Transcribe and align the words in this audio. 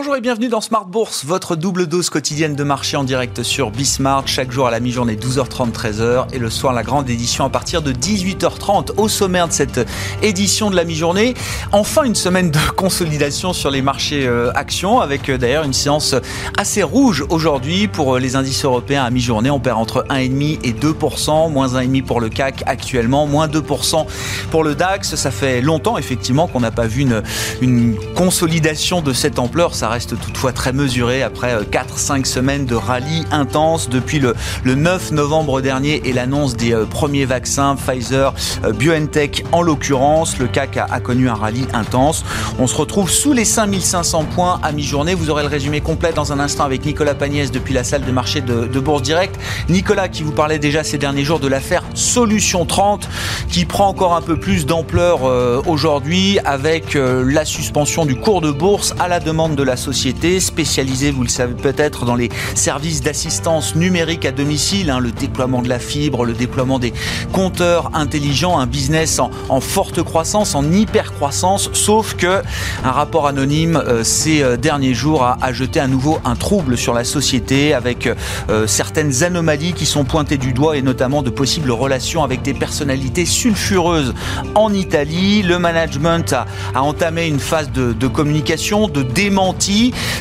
Bonjour 0.00 0.14
et 0.14 0.20
bienvenue 0.20 0.48
dans 0.48 0.60
Smart 0.60 0.84
Bourse, 0.84 1.24
votre 1.24 1.56
double 1.56 1.88
dose 1.88 2.08
quotidienne 2.08 2.54
de 2.54 2.62
marché 2.62 2.96
en 2.96 3.02
direct 3.02 3.42
sur 3.42 3.72
Bismart, 3.72 4.28
chaque 4.28 4.52
jour 4.52 4.68
à 4.68 4.70
la 4.70 4.78
mi-journée 4.78 5.16
12h30 5.16 5.72
13h 5.72 6.32
et 6.32 6.38
le 6.38 6.50
soir 6.50 6.72
la 6.72 6.84
grande 6.84 7.10
édition 7.10 7.44
à 7.44 7.48
partir 7.48 7.82
de 7.82 7.90
18h30 7.90 8.92
au 8.96 9.08
sommaire 9.08 9.48
de 9.48 9.52
cette 9.52 9.84
édition 10.22 10.70
de 10.70 10.76
la 10.76 10.84
mi-journée. 10.84 11.34
Enfin 11.72 12.04
une 12.04 12.14
semaine 12.14 12.52
de 12.52 12.58
consolidation 12.76 13.52
sur 13.52 13.72
les 13.72 13.82
marchés 13.82 14.24
euh, 14.24 14.52
actions 14.54 15.00
avec 15.00 15.28
euh, 15.28 15.36
d'ailleurs 15.36 15.64
une 15.64 15.72
séance 15.72 16.14
assez 16.56 16.84
rouge 16.84 17.24
aujourd'hui 17.28 17.88
pour 17.88 18.14
euh, 18.14 18.20
les 18.20 18.36
indices 18.36 18.64
européens 18.64 19.02
à 19.02 19.10
mi-journée. 19.10 19.50
On 19.50 19.58
perd 19.58 19.78
entre 19.78 20.06
1,5 20.10 20.60
et 20.62 20.74
2%, 20.74 21.50
moins 21.50 21.66
1,5 21.66 22.04
pour 22.04 22.20
le 22.20 22.28
CAC 22.28 22.62
actuellement, 22.66 23.26
moins 23.26 23.48
2% 23.48 24.06
pour 24.52 24.62
le 24.62 24.76
DAX. 24.76 25.16
Ça 25.16 25.32
fait 25.32 25.60
longtemps 25.60 25.98
effectivement 25.98 26.46
qu'on 26.46 26.60
n'a 26.60 26.70
pas 26.70 26.86
vu 26.86 27.00
une, 27.00 27.20
une 27.60 27.96
consolidation 28.14 29.02
de 29.02 29.12
cette 29.12 29.40
ampleur 29.40 29.74
ça 29.74 29.87
reste 29.88 30.18
toutefois 30.20 30.52
très 30.52 30.72
mesuré 30.72 31.22
après 31.22 31.54
4-5 31.54 32.20
euh, 32.20 32.24
semaines 32.24 32.66
de 32.66 32.74
rallye 32.74 33.24
intense 33.30 33.88
depuis 33.88 34.18
le, 34.18 34.34
9 34.64 35.12
novembre 35.12 35.60
dernier 35.60 36.02
et 36.04 36.12
l'annonce 36.12 36.56
des 36.56 36.72
euh, 36.72 36.84
premiers 36.84 37.24
vaccins 37.24 37.76
Pfizer, 37.76 38.34
euh, 38.64 38.72
BioNTech 38.72 39.44
en 39.52 39.62
l'occurrence. 39.62 40.38
Le 40.38 40.46
CAC 40.46 40.76
a, 40.76 41.00
connu 41.00 41.28
un 41.28 41.34
rallye 41.34 41.66
intense. 41.72 42.24
On 42.58 42.66
se 42.66 42.76
retrouve 42.76 43.10
sous 43.10 43.32
les 43.32 43.44
5500 43.44 44.24
points 44.24 44.60
à 44.62 44.72
mi-journée. 44.72 45.14
Vous 45.14 45.30
aurez 45.30 45.42
le 45.42 45.48
résumé 45.48 45.80
complet 45.80 46.12
dans 46.12 46.32
un 46.32 46.40
instant 46.40 46.64
avec 46.64 46.84
Nicolas 46.84 47.14
Pagnès 47.14 47.50
depuis 47.50 47.74
la 47.74 47.84
salle 47.84 48.04
de 48.04 48.12
marché 48.12 48.40
de, 48.40 48.66
de 48.66 48.80
Bourse 48.80 49.02
Direct. 49.02 49.38
Nicolas 49.68 50.08
qui 50.08 50.22
vous 50.22 50.32
parlait 50.32 50.58
déjà 50.58 50.84
ces 50.84 50.98
derniers 50.98 51.24
jours 51.24 51.40
de 51.40 51.48
l'affaire 51.48 51.82
Solution 51.94 52.66
30 52.66 53.08
qui 53.48 53.64
prend 53.64 53.88
encore 53.88 54.14
un 54.14 54.22
peu 54.22 54.38
plus 54.38 54.66
d'ampleur 54.66 55.20
aujourd'hui 55.66 56.38
avec 56.44 56.94
la 56.94 57.44
suspension 57.44 58.04
du 58.04 58.16
cours 58.16 58.40
de 58.40 58.50
bourse 58.50 58.94
à 58.98 59.08
la 59.08 59.20
demande 59.20 59.54
de 59.54 59.62
la 59.62 59.76
société, 59.78 60.40
spécialisée, 60.40 61.10
vous 61.10 61.22
le 61.22 61.30
savez 61.30 61.54
peut-être, 61.54 62.04
dans 62.04 62.14
les 62.14 62.28
services 62.54 63.00
d'assistance 63.00 63.74
numérique 63.74 64.26
à 64.26 64.32
domicile, 64.32 64.90
hein, 64.90 65.00
le 65.00 65.12
déploiement 65.12 65.62
de 65.62 65.68
la 65.68 65.78
fibre, 65.78 66.26
le 66.26 66.34
déploiement 66.34 66.78
des 66.78 66.92
compteurs 67.32 67.90
intelligents, 67.94 68.58
un 68.58 68.66
business 68.66 69.20
en, 69.20 69.60
forte 69.60 70.02
croissance, 70.02 70.54
en 70.54 70.70
hyper 70.70 71.14
croissance, 71.14 71.70
sauf 71.72 72.14
que 72.14 72.42
un 72.84 72.90
rapport 72.90 73.26
anonyme 73.26 73.76
euh, 73.76 74.04
ces 74.04 74.42
euh, 74.42 74.56
derniers 74.56 74.94
jours 74.94 75.22
a, 75.24 75.52
jeté 75.52 75.80
à 75.80 75.86
nouveau 75.86 76.18
un 76.24 76.36
trouble 76.36 76.76
sur 76.76 76.92
la 76.92 77.04
société 77.04 77.72
avec 77.72 78.06
euh, 78.06 78.66
certaines 78.66 79.22
anomalies 79.22 79.72
qui 79.72 79.86
sont 79.86 80.04
pointées 80.04 80.36
du 80.36 80.52
doigt 80.52 80.76
et 80.76 80.82
notamment 80.82 81.22
de 81.22 81.30
possibles 81.30 81.70
relations 81.70 82.22
avec 82.22 82.42
des 82.42 82.54
personnalités 82.54 83.24
sulfureuses 83.24 84.14
en 84.54 84.72
Italie. 84.72 85.42
Le 85.42 85.58
management 85.58 86.34
a, 86.74 86.82
entamé 86.82 87.26
une 87.26 87.40
phase 87.40 87.70
de, 87.72 87.92
de 87.92 88.06
communication, 88.06 88.88
de 88.88 89.02
démenti 89.02 89.67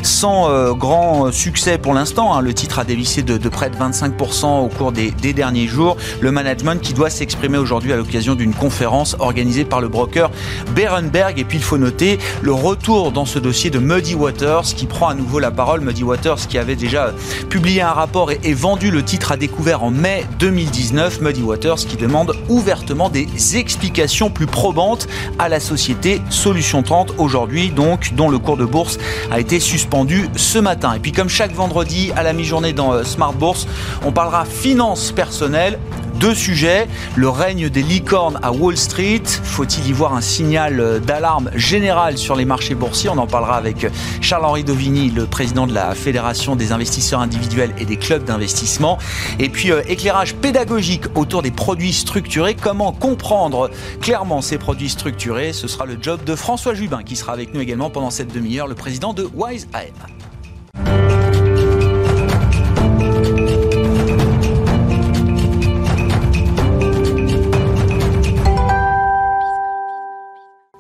sans 0.04 0.50
euh, 0.50 0.74
grand 0.74 1.32
succès 1.32 1.78
pour 1.78 1.94
l'instant. 1.94 2.34
Hein. 2.34 2.42
Le 2.42 2.54
titre 2.54 2.80
a 2.80 2.84
dévissé 2.84 3.24
de, 3.24 3.38
près 3.50 3.70
de 3.70 3.76
25% 3.76 4.66
au 4.66 4.68
cours 4.68 4.92
des, 4.92 5.12
derniers 5.12 5.68
jours. 5.68 5.98
Le 6.22 6.32
management 6.32 6.82
qui 6.82 6.94
doit 6.94 7.10
s'exprimer 7.10 7.58
aujourd'hui 7.58 7.94
à 7.94 7.98
l'occasion 7.98 8.36
d'une 8.36 8.54
conférence 8.54 9.16
organisée 9.20 9.66
par 9.66 9.82
le 9.82 9.88
broker 9.88 10.32
Berenberg. 10.76 11.40
Et 11.40 11.44
puis 11.44 11.58
il 11.58 11.64
faut 11.64 11.78
noter 11.78 12.20
le 12.42 12.54
retour 12.54 13.12
dans 13.12 13.26
ce 13.26 13.40
dossier 13.40 13.70
de 13.70 13.80
Muddy 13.80 14.16
Waters 14.16 14.64
qui 14.64 14.86
prend 14.86 15.08
à 15.08 15.14
nouveau 15.14 15.40
la 15.40 15.52
parole. 15.52 15.82
Muddy 15.82 16.04
Waters 16.04 16.48
qui 16.48 16.58
avait 16.58 16.76
déjà 16.76 17.14
publié 17.50 17.82
un 17.82 17.92
rapport 17.92 18.32
et, 18.32 18.40
et 18.44 18.54
vendu 18.54 18.92
le 18.92 19.04
titre 19.04 19.32
à 19.32 19.38
découvert 19.38 19.84
en 19.84 19.92
mai 19.92 20.26
2019. 20.40 21.22
Muddy 21.22 21.44
Waters 21.44 21.78
qui 21.88 21.98
demande 21.98 22.34
ouvertement 22.50 23.10
des 23.10 23.28
explications 23.58 24.30
plus 24.30 24.48
probantes 24.48 25.08
à 25.40 25.50
la 25.50 25.60
société 25.60 26.22
Solution 26.30 26.84
30 26.84 27.14
aujourd'hui 27.18 27.70
donc 27.70 28.14
dont 28.16 28.30
le 28.30 28.40
cours 28.40 28.58
de 28.58 28.66
bourse 28.66 28.98
a 29.32 29.37
été 29.40 29.60
suspendu 29.60 30.30
ce 30.36 30.60
matin. 30.60 30.94
Et 30.94 31.00
puis 31.00 31.12
comme 31.12 31.30
chaque 31.30 31.54
vendredi 31.54 32.12
à 32.16 32.24
la 32.24 32.34
mi-journée 32.34 32.74
dans 32.74 32.94
euh, 32.94 33.04
Smart 33.04 33.34
Bourse, 33.34 33.68
on 34.06 34.12
parlera 34.12 34.46
finance 34.46 35.12
personnelle 35.12 35.80
deux 36.20 36.36
sujets. 36.36 36.88
Le 37.16 37.30
règne 37.30 37.70
des 37.70 37.84
licornes 37.84 38.40
à 38.42 38.52
Wall 38.52 38.78
Street. 38.78 39.24
Faut-il 39.26 39.88
y 39.88 39.94
voir 39.94 40.14
un 40.14 40.22
signal 40.22 40.80
euh, 40.80 41.00
d'alarme 41.00 41.50
général 41.56 42.18
sur 42.18 42.36
les 42.36 42.46
marchés 42.46 42.76
boursiers? 42.76 43.10
On 43.10 43.18
en 43.18 43.28
parlera 43.28 43.56
avec 43.56 43.84
euh, 43.84 43.90
Charles-Henri 44.22 44.64
Dovini, 44.64 45.10
le 45.10 45.26
président 45.26 45.68
de 45.68 45.74
la 45.74 45.96
Fédération 45.96 46.56
des 46.56 46.72
investisseurs 46.72 47.20
individuels 47.20 47.74
et 47.80 47.86
des 47.86 47.98
clubs 47.98 48.24
d'investissement. 48.24 48.98
Et 49.40 49.50
puis, 49.50 49.72
éclairage 49.88 50.36
pédagogique 50.36 51.04
autour 51.16 51.42
des 51.42 51.52
produits 51.52 51.94
structurés. 51.94 52.56
Comment 52.56 52.92
comprendre 52.92 53.70
clairement 54.02 54.42
ces 54.42 54.58
produits 54.58 54.90
structurés? 54.90 55.54
Ce 55.54 55.68
sera 55.68 55.86
le 55.86 55.98
job 56.02 56.24
de 56.24 56.36
François 56.36 56.74
Jubin 56.74 57.04
qui 57.04 57.16
sera 57.16 57.34
avec 57.34 57.54
nous 57.54 57.62
également 57.62 57.90
pendant 57.90 58.10
cette 58.10 58.34
demi-heure, 58.34 58.68
le 58.68 58.76
président 58.76 59.14
de 59.14 59.28
Wise 59.34 59.68
AM. 59.74 60.37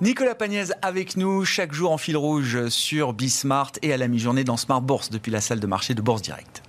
Nicolas 0.07 0.35
Pagnès 0.35 0.72
avec 0.81 1.18
nous 1.18 1.44
chaque 1.44 1.73
jour 1.73 1.91
en 1.91 1.97
fil 1.97 2.16
rouge 2.16 2.69
sur 2.69 3.12
Bismart 3.12 3.73
et 3.81 3.91
à 3.91 3.97
la 3.97 4.07
mi-journée 4.07 4.45
dans 4.45 4.56
Smart 4.56 4.81
Bourse 4.81 5.09
depuis 5.09 5.34
la 5.34 5.41
salle 5.41 5.59
de 5.59 5.68
marché 5.68 5.95
de 5.95 6.01
Bourse 6.01 6.22
Direct. 6.22 6.63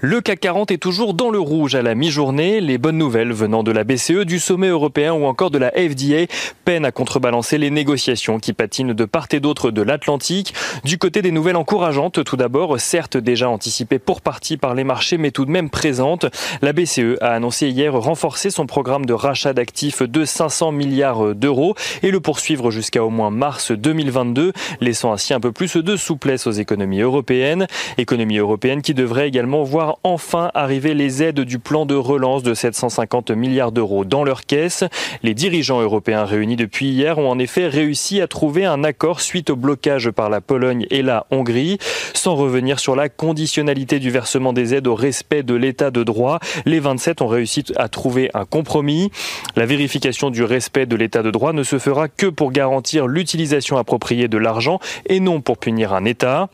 Le 0.00 0.20
CAC 0.20 0.40
40 0.40 0.70
est 0.70 0.78
toujours 0.78 1.14
dans 1.14 1.30
le 1.30 1.38
rouge 1.38 1.74
à 1.74 1.82
la 1.82 1.94
mi-journée. 1.94 2.60
Les 2.60 2.78
bonnes 2.78 2.98
nouvelles 2.98 3.32
venant 3.32 3.62
de 3.62 3.70
la 3.70 3.84
BCE, 3.84 4.24
du 4.24 4.38
sommet 4.38 4.68
européen 4.68 5.12
ou 5.12 5.24
encore 5.24 5.50
de 5.50 5.58
la 5.58 5.70
FDA 5.70 6.26
peinent 6.64 6.84
à 6.84 6.92
contrebalancer 6.92 7.58
les 7.58 7.70
négociations 7.70 8.38
qui 8.38 8.52
patinent 8.52 8.92
de 8.92 9.04
part 9.04 9.28
et 9.32 9.40
d'autre 9.40 9.70
de 9.70 9.82
l'Atlantique. 9.82 10.54
Du 10.84 10.98
côté 10.98 11.22
des 11.22 11.30
nouvelles 11.30 11.56
encourageantes, 11.56 12.24
tout 12.24 12.36
d'abord, 12.36 12.78
certes 12.80 13.16
déjà 13.16 13.48
anticipées 13.48 13.98
pour 13.98 14.20
partie 14.20 14.56
par 14.56 14.74
les 14.74 14.84
marchés, 14.84 15.16
mais 15.16 15.30
tout 15.30 15.44
de 15.44 15.50
même 15.50 15.70
présentes, 15.70 16.26
la 16.62 16.72
BCE 16.72 17.16
a 17.20 17.30
annoncé 17.30 17.68
hier 17.68 17.94
renforcer 17.94 18.50
son 18.50 18.66
programme 18.66 19.06
de 19.06 19.12
rachat 19.12 19.52
d'actifs 19.52 20.02
de 20.02 20.24
500 20.24 20.72
milliards 20.72 21.34
d'euros 21.34 21.74
et 22.02 22.10
le 22.10 22.20
poursuivre 22.20 22.70
jusqu'à 22.70 23.04
au 23.04 23.10
moins 23.10 23.30
mars 23.30 23.72
2022, 23.72 24.52
laissant 24.80 25.12
ainsi 25.12 25.34
un 25.34 25.40
peu 25.40 25.52
plus 25.52 25.76
de 25.76 25.96
souplesse 25.96 26.46
aux 26.46 26.52
économies 26.52 27.00
européennes. 27.00 27.66
Économies 27.98 28.38
européennes 28.38 28.82
qui 28.82 28.94
devraient 28.94 29.28
également 29.28 29.62
voir 29.62 29.93
enfin 30.02 30.50
arriver 30.54 30.94
les 30.94 31.22
aides 31.22 31.40
du 31.40 31.58
plan 31.58 31.86
de 31.86 31.94
relance 31.94 32.42
de 32.42 32.54
750 32.54 33.30
milliards 33.30 33.72
d'euros 33.72 34.04
dans 34.04 34.24
leur 34.24 34.46
caisse. 34.46 34.84
Les 35.22 35.34
dirigeants 35.34 35.80
européens 35.80 36.24
réunis 36.24 36.56
depuis 36.56 36.88
hier 36.88 37.18
ont 37.18 37.30
en 37.30 37.38
effet 37.38 37.66
réussi 37.66 38.20
à 38.20 38.26
trouver 38.26 38.64
un 38.64 38.84
accord 38.84 39.20
suite 39.20 39.50
au 39.50 39.56
blocage 39.56 40.10
par 40.10 40.30
la 40.30 40.40
Pologne 40.40 40.86
et 40.90 41.02
la 41.02 41.26
Hongrie. 41.30 41.78
Sans 42.14 42.34
revenir 42.34 42.80
sur 42.80 42.96
la 42.96 43.08
conditionnalité 43.08 43.98
du 43.98 44.10
versement 44.10 44.52
des 44.52 44.74
aides 44.74 44.86
au 44.86 44.94
respect 44.94 45.42
de 45.42 45.54
l'état 45.54 45.90
de 45.90 46.02
droit, 46.02 46.38
les 46.66 46.80
27 46.80 47.22
ont 47.22 47.28
réussi 47.28 47.64
à 47.76 47.88
trouver 47.88 48.30
un 48.34 48.44
compromis. 48.44 49.10
La 49.56 49.66
vérification 49.66 50.30
du 50.30 50.42
respect 50.44 50.86
de 50.86 50.96
l'état 50.96 51.22
de 51.22 51.30
droit 51.30 51.52
ne 51.52 51.62
se 51.62 51.78
fera 51.78 52.08
que 52.08 52.26
pour 52.26 52.52
garantir 52.52 53.06
l'utilisation 53.06 53.76
appropriée 53.76 54.28
de 54.28 54.38
l'argent 54.38 54.78
et 55.06 55.20
non 55.20 55.40
pour 55.40 55.58
punir 55.58 55.92
un 55.92 56.04
État. 56.04 56.48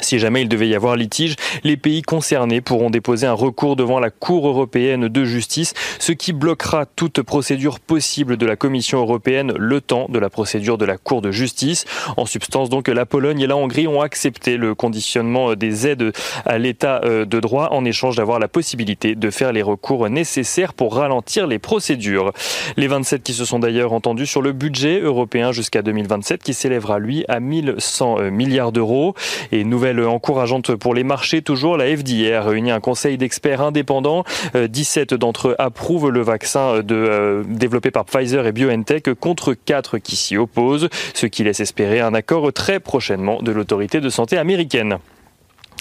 Si 0.00 0.18
jamais 0.18 0.42
il 0.42 0.48
devait 0.48 0.68
y 0.68 0.74
avoir 0.74 0.96
litige, 0.96 1.36
les 1.64 1.76
pays 1.76 2.02
concernés 2.02 2.60
pourront 2.60 2.90
déposer 2.90 3.26
un 3.26 3.32
recours 3.32 3.76
devant 3.76 4.00
la 4.00 4.10
Cour 4.10 4.48
européenne 4.48 5.08
de 5.08 5.24
justice, 5.24 5.74
ce 5.98 6.12
qui 6.12 6.32
bloquera 6.32 6.86
toute 6.86 7.22
procédure 7.22 7.80
possible 7.80 8.36
de 8.36 8.46
la 8.46 8.56
Commission 8.56 8.98
européenne 8.98 9.52
le 9.56 9.80
temps 9.80 10.06
de 10.08 10.18
la 10.18 10.30
procédure 10.30 10.78
de 10.78 10.84
la 10.84 10.96
Cour 10.96 11.22
de 11.22 11.30
justice. 11.30 11.84
En 12.16 12.26
substance, 12.26 12.68
donc, 12.68 12.88
la 12.88 13.06
Pologne 13.06 13.40
et 13.40 13.46
la 13.46 13.56
Hongrie 13.56 13.86
ont 13.86 14.00
accepté 14.00 14.56
le 14.56 14.74
conditionnement 14.74 15.54
des 15.54 15.86
aides 15.86 16.12
à 16.44 16.58
l'état 16.58 17.00
euh, 17.04 17.24
de 17.24 17.40
droit 17.40 17.68
en 17.70 17.84
échange 17.84 18.16
d'avoir 18.16 18.38
la 18.38 18.48
possibilité 18.48 19.14
de 19.14 19.30
faire 19.30 19.52
les 19.52 19.62
recours 19.62 20.08
nécessaires 20.08 20.74
pour 20.74 20.96
ralentir 20.96 21.46
les 21.46 21.58
procédures. 21.58 22.32
Les 22.76 22.86
27 22.86 23.22
qui 23.22 23.32
se 23.34 23.44
sont 23.44 23.58
d'ailleurs 23.58 23.92
entendus 23.92 24.26
sur 24.26 24.42
le 24.42 24.52
budget 24.52 25.00
européen 25.00 25.52
jusqu'à 25.52 25.82
2027 25.82 26.42
qui 26.42 26.54
s'élèvera 26.54 26.98
lui 26.98 27.24
à 27.28 27.40
1100 27.40 28.18
euh, 28.18 28.30
milliards 28.30 28.72
d'euros 28.72 29.14
et 29.50 29.64
nous 29.64 29.78
nouvelle 29.82 30.06
encourageante 30.06 30.76
pour 30.76 30.94
les 30.94 31.02
marchés. 31.02 31.42
Toujours, 31.42 31.76
la 31.76 31.96
FDA 31.96 32.38
a 32.38 32.42
réuni 32.42 32.70
un 32.70 32.78
conseil 32.78 33.18
d'experts 33.18 33.60
indépendants. 33.60 34.24
17 34.54 35.12
euh, 35.12 35.18
d'entre 35.18 35.48
eux 35.48 35.54
approuvent 35.58 36.08
le 36.08 36.20
vaccin 36.22 36.82
de, 36.82 36.94
euh, 36.94 37.42
développé 37.44 37.90
par 37.90 38.04
Pfizer 38.04 38.46
et 38.46 38.52
BioNTech 38.52 39.12
contre 39.14 39.54
4 39.54 39.98
qui 39.98 40.14
s'y 40.14 40.36
opposent, 40.36 40.88
ce 41.14 41.26
qui 41.26 41.42
laisse 41.42 41.58
espérer 41.58 42.00
un 42.00 42.14
accord 42.14 42.52
très 42.52 42.78
prochainement 42.78 43.42
de 43.42 43.50
l'autorité 43.50 44.00
de 44.00 44.08
santé 44.08 44.38
américaine. 44.38 44.98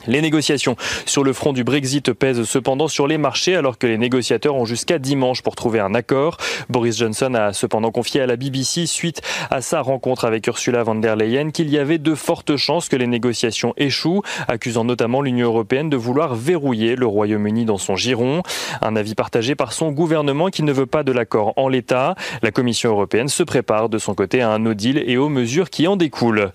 Les 0.08 0.22
négociations 0.22 0.76
sur 1.06 1.24
le 1.24 1.32
front 1.32 1.54
du 1.54 1.64
Brexit 1.64 2.12
pèsent 2.14 2.44
cependant 2.44 2.88
sur 2.88 3.06
les 3.06 3.20
marchés 3.20 3.56
alors 3.56 3.78
que 3.78 3.86
les 3.86 4.00
négociateurs 4.00 4.56
ont 4.56 4.66
jusqu'à 4.66 4.98
dimanche 4.98 5.44
pour 5.44 5.56
trouver 5.56 5.80
un 5.80 5.94
accord. 5.94 6.38
Boris 6.70 6.98
Johnson 6.98 7.36
a 7.36 7.54
cependant 7.54 7.92
confié 7.92 8.22
à 8.22 8.26
la 8.26 8.36
BBC 8.36 8.88
suite 8.88 9.22
à 9.52 9.62
sa 9.62 9.82
rencontre 9.82 10.26
avec 10.26 10.48
Ursula 10.48 10.82
von 10.82 10.96
der 10.96 11.16
Leyen 11.16 11.52
qu'il 11.52 11.70
y 11.70 11.78
avait 11.78 12.00
de 12.00 12.16
fortes 12.16 12.58
chances 12.58 12.90
que 12.90 12.96
les 12.96 13.06
négociations 13.06 13.74
échouent, 13.78 14.24
accusant 14.48 14.84
notamment 14.86 15.22
l'Union 15.22 15.48
européenne 15.48 15.90
de 15.90 15.98
vouloir 15.98 16.34
verrouiller 16.34 16.96
le 16.96 17.06
Royaume-Uni 17.06 17.66
dans 17.66 17.78
son 17.78 17.96
giron. 17.96 18.42
Un 18.82 18.96
avis 18.96 19.14
partagé 19.14 19.54
par 19.54 19.72
son 19.72 19.92
gouvernement 19.92 20.50
qui 20.50 20.64
ne 20.64 20.72
veut 20.72 20.88
pas 20.88 21.04
de 21.04 21.12
l'accord 21.12 21.54
en 21.58 21.68
l'état. 21.68 22.16
La 22.42 22.50
Commission 22.52 22.90
européenne 22.90 23.28
se 23.28 23.44
prépare 23.44 23.88
de 23.88 24.00
son 24.00 24.16
côté 24.16 24.42
à 24.42 24.50
un 24.50 24.60
no 24.60 24.74
deal 24.74 25.04
et 25.06 25.18
aux 25.18 25.30
mesures 25.30 25.70
qui 25.70 25.88
en 25.88 25.96
découlent. 25.96 26.52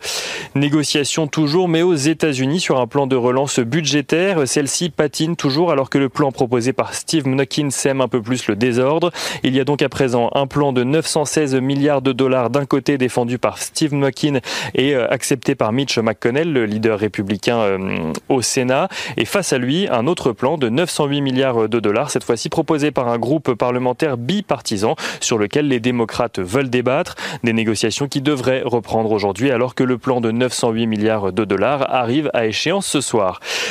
Négociations 0.56 1.28
toujours 1.28 1.68
mais 1.68 1.82
aux 1.82 1.94
États-Unis 1.94 2.60
sur 2.60 2.80
un 2.80 2.86
plan 2.88 3.06
de 3.06 3.14
relance 3.26 3.58
budgétaire. 3.58 4.46
Celle-ci 4.46 4.90
patine 4.90 5.34
toujours 5.34 5.72
alors 5.72 5.90
que 5.90 5.98
le 5.98 6.08
plan 6.08 6.30
proposé 6.30 6.72
par 6.72 6.94
Steve 6.94 7.26
Mnuchin 7.26 7.70
sème 7.70 8.00
un 8.00 8.06
peu 8.06 8.22
plus 8.22 8.46
le 8.46 8.54
désordre. 8.54 9.10
Il 9.42 9.54
y 9.54 9.60
a 9.60 9.64
donc 9.64 9.82
à 9.82 9.88
présent 9.88 10.30
un 10.34 10.46
plan 10.46 10.72
de 10.72 10.84
916 10.84 11.56
milliards 11.56 12.02
de 12.02 12.12
dollars 12.12 12.50
d'un 12.50 12.66
côté 12.66 12.98
défendu 12.98 13.38
par 13.38 13.58
Steve 13.58 13.92
Mnuchin 13.92 14.38
et 14.74 14.94
euh, 14.94 15.08
accepté 15.10 15.56
par 15.56 15.72
Mitch 15.72 15.98
McConnell, 15.98 16.52
le 16.52 16.66
leader 16.66 16.98
républicain 17.00 17.58
euh, 17.58 18.12
au 18.28 18.42
Sénat. 18.42 18.88
Et 19.16 19.24
face 19.24 19.52
à 19.52 19.58
lui, 19.58 19.88
un 19.90 20.06
autre 20.06 20.30
plan 20.30 20.56
de 20.56 20.68
908 20.68 21.20
milliards 21.20 21.68
de 21.68 21.80
dollars, 21.80 22.10
cette 22.10 22.24
fois-ci 22.24 22.48
proposé 22.48 22.92
par 22.92 23.08
un 23.08 23.18
groupe 23.18 23.54
parlementaire 23.54 24.16
bipartisan 24.16 24.94
sur 25.20 25.36
lequel 25.36 25.66
les 25.66 25.80
démocrates 25.80 26.38
veulent 26.38 26.70
débattre. 26.70 27.16
Des 27.42 27.52
négociations 27.52 28.06
qui 28.06 28.20
devraient 28.20 28.62
reprendre 28.64 29.10
aujourd'hui 29.10 29.50
alors 29.50 29.74
que 29.74 29.82
le 29.82 29.98
plan 29.98 30.20
de 30.20 30.30
908 30.30 30.86
milliards 30.86 31.32
de 31.32 31.44
dollars 31.44 31.92
arrive 31.92 32.30
à 32.32 32.46
échéance 32.46 32.86
ce 32.86 33.00
soir. 33.00 33.15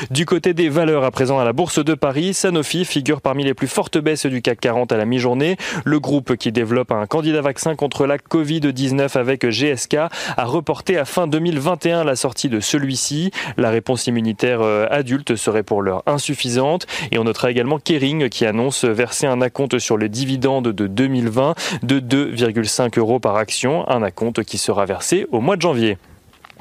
Du 0.10 0.26
côté 0.26 0.54
des 0.54 0.70
valeurs 0.70 1.04
à 1.04 1.12
présent 1.12 1.40
à 1.40 1.44
la 1.44 1.54
Bourse 1.54 1.84
de 1.84 1.94
Paris, 1.94 2.34
Sanofi 2.34 2.86
figure 2.86 3.22
parmi 3.22 3.44
les 3.44 3.54
plus 3.54 3.68
fortes 3.68 3.98
baisses 3.98 4.26
du 4.26 4.42
CAC 4.42 4.60
40 4.60 4.92
à 4.92 4.98
la 4.98 5.06
mi-journée. 5.06 5.58
Le 5.84 6.00
groupe 6.00 6.36
qui 6.36 6.52
développe 6.52 6.92
un 6.92 7.06
candidat 7.06 7.42
vaccin 7.42 7.76
contre 7.76 8.06
la 8.06 8.18
Covid-19 8.18 9.18
avec 9.18 9.46
GSK 9.48 9.96
a 9.96 10.46
reporté 10.46 10.98
à 10.98 11.06
fin 11.06 11.28
2021 11.28 12.04
la 12.04 12.16
sortie 12.16 12.50
de 12.50 12.60
celui-ci. 12.60 13.32
La 13.58 13.70
réponse 13.70 14.08
immunitaire 14.08 14.62
euh, 14.62 14.88
adulte 14.90 15.36
serait 15.36 15.64
pour 15.64 15.82
l'heure 15.82 16.04
insuffisante. 16.08 16.88
Et 17.12 17.20
on 17.20 17.24
notera 17.26 17.52
également 17.52 17.80
Kering 17.80 18.30
qui 18.30 18.46
annonce 18.46 18.86
verser 18.86 19.28
un 19.28 19.42
acompte 19.42 19.80
sur 19.80 19.98
le 19.98 20.10
dividende 20.10 20.70
de 20.70 20.88
2020 20.88 21.56
de 21.84 22.00
2,5 22.00 22.98
euros 23.00 23.20
par 23.20 23.36
action, 23.36 23.88
un 23.90 24.02
acompte 24.02 24.44
qui 24.44 24.58
sera 24.58 24.86
versé 24.86 25.28
au 25.32 25.42
mois 25.42 25.56
de 25.56 25.62
janvier. 25.62 25.98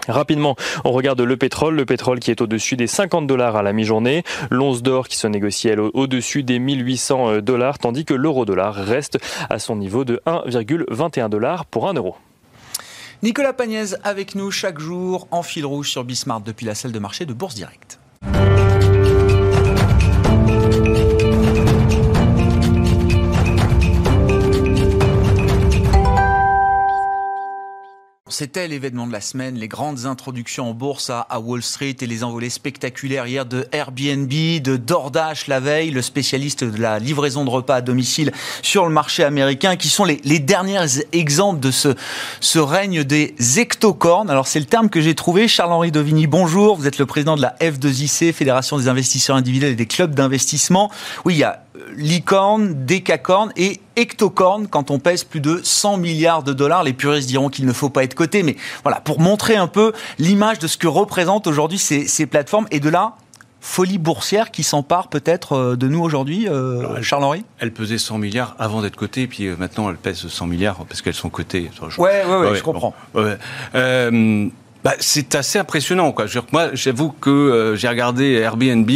Rapidement, 0.08 0.56
on 0.84 0.92
regarde 0.92 1.20
le 1.20 1.36
pétrole, 1.36 1.74
le 1.76 1.86
pétrole 1.86 2.20
qui 2.20 2.30
est 2.30 2.40
au-dessus 2.40 2.76
des 2.76 2.86
50 2.86 3.26
dollars 3.26 3.56
à 3.56 3.62
la 3.62 3.72
mi-journée, 3.72 4.22
l'once 4.50 4.82
d'or 4.82 5.08
qui 5.08 5.16
se 5.16 5.26
négocie 5.26 5.68
elle 5.68 5.80
au-dessus 5.80 6.42
des 6.42 6.58
1800 6.58 7.28
euh, 7.28 7.40
dollars, 7.40 7.78
tandis 7.78 8.04
que 8.04 8.14
l'euro-dollar 8.14 8.74
reste 8.74 9.18
à 9.48 9.58
son 9.58 9.76
niveau 9.76 10.04
de 10.04 10.20
1,21 10.26 11.28
dollars 11.28 11.64
pour 11.66 11.88
1 11.88 11.94
euro. 11.94 12.16
Nicolas 13.22 13.54
Pagnès 13.54 13.96
avec 14.04 14.34
nous 14.34 14.50
chaque 14.50 14.78
jour 14.78 15.26
en 15.30 15.42
fil 15.42 15.64
rouge 15.64 15.90
sur 15.90 16.04
Bismarck 16.04 16.44
depuis 16.44 16.66
la 16.66 16.74
salle 16.74 16.92
de 16.92 16.98
marché 16.98 17.24
de 17.24 17.32
Bourse 17.32 17.54
Directe. 17.54 17.98
C'était 28.36 28.66
l'événement 28.66 29.06
de 29.06 29.12
la 29.12 29.20
semaine, 29.20 29.54
les 29.54 29.68
grandes 29.68 30.06
introductions 30.06 30.70
en 30.70 30.74
bourse 30.74 31.08
à, 31.08 31.38
Wall 31.38 31.62
Street 31.62 31.94
et 32.00 32.06
les 32.08 32.24
envolées 32.24 32.50
spectaculaires 32.50 33.28
hier 33.28 33.46
de 33.46 33.64
Airbnb, 33.70 34.28
de 34.28 34.76
DoorDash 34.76 35.46
la 35.46 35.60
veille, 35.60 35.92
le 35.92 36.02
spécialiste 36.02 36.64
de 36.64 36.82
la 36.82 36.98
livraison 36.98 37.44
de 37.44 37.50
repas 37.50 37.76
à 37.76 37.80
domicile 37.80 38.32
sur 38.60 38.86
le 38.86 38.90
marché 38.90 39.22
américain, 39.22 39.76
qui 39.76 39.86
sont 39.86 40.04
les, 40.04 40.16
derniers 40.40 40.84
exemples 41.12 41.60
de 41.60 41.70
ce, 41.70 41.94
ce 42.40 42.58
règne 42.58 43.04
des 43.04 43.36
ectocornes. 43.56 44.28
Alors 44.28 44.48
c'est 44.48 44.58
le 44.58 44.66
terme 44.66 44.90
que 44.90 45.00
j'ai 45.00 45.14
trouvé. 45.14 45.46
Charles-Henri 45.46 45.92
Dovigny, 45.92 46.26
bonjour. 46.26 46.74
Vous 46.74 46.88
êtes 46.88 46.98
le 46.98 47.06
président 47.06 47.36
de 47.36 47.42
la 47.42 47.54
F2IC, 47.60 48.32
Fédération 48.32 48.78
des 48.78 48.88
investisseurs 48.88 49.36
individuels 49.36 49.70
et 49.70 49.76
des 49.76 49.86
clubs 49.86 50.12
d'investissement. 50.12 50.90
Oui, 51.24 51.34
il 51.34 51.38
y 51.38 51.44
a 51.44 51.63
licorne, 51.96 52.84
décacorne 52.84 53.52
et 53.56 53.80
hectocorne 53.96 54.68
quand 54.68 54.90
on 54.90 54.98
pèse 54.98 55.24
plus 55.24 55.40
de 55.40 55.60
100 55.62 55.96
milliards 55.98 56.42
de 56.42 56.52
dollars. 56.52 56.84
Les 56.84 56.92
puristes 56.92 57.28
diront 57.28 57.48
qu'il 57.48 57.66
ne 57.66 57.72
faut 57.72 57.90
pas 57.90 58.04
être 58.04 58.14
coté, 58.14 58.42
mais 58.42 58.56
voilà, 58.82 59.00
pour 59.00 59.20
montrer 59.20 59.56
un 59.56 59.66
peu 59.66 59.92
l'image 60.18 60.58
de 60.58 60.66
ce 60.66 60.76
que 60.76 60.86
représentent 60.86 61.46
aujourd'hui 61.46 61.78
ces, 61.78 62.06
ces 62.06 62.26
plateformes 62.26 62.66
et 62.70 62.80
de 62.80 62.88
là 62.88 63.16
folie 63.64 63.96
boursière 63.96 64.50
qui 64.50 64.62
s'empare 64.62 65.08
peut-être 65.08 65.52
euh, 65.54 65.76
de 65.76 65.88
nous 65.88 66.00
aujourd'hui, 66.00 66.46
euh, 66.48 67.00
Charles-Henri? 67.00 67.44
Elle 67.58 67.72
pesait 67.72 67.96
100 67.96 68.18
milliards 68.18 68.54
avant 68.58 68.82
d'être 68.82 68.94
cotée, 68.94 69.26
puis 69.26 69.46
euh, 69.46 69.56
maintenant 69.58 69.88
elle 69.88 69.96
pèse 69.96 70.28
100 70.28 70.46
milliards 70.46 70.84
parce 70.86 71.00
qu'elles 71.00 71.14
sont 71.14 71.30
cotées. 71.30 71.70
Je... 71.88 71.98
Ouais, 72.00 72.24
ouais, 72.26 72.36
ouais, 72.36 72.54
je 72.56 72.62
comprends. 72.62 72.94
bah, 73.14 74.92
c'est 75.00 75.34
assez 75.34 75.58
impressionnant. 75.58 76.12
Quoi. 76.12 76.26
Moi, 76.52 76.74
j'avoue 76.74 77.08
que 77.08 77.72
j'ai 77.74 77.88
regardé 77.88 78.32
Airbnb. 78.32 78.90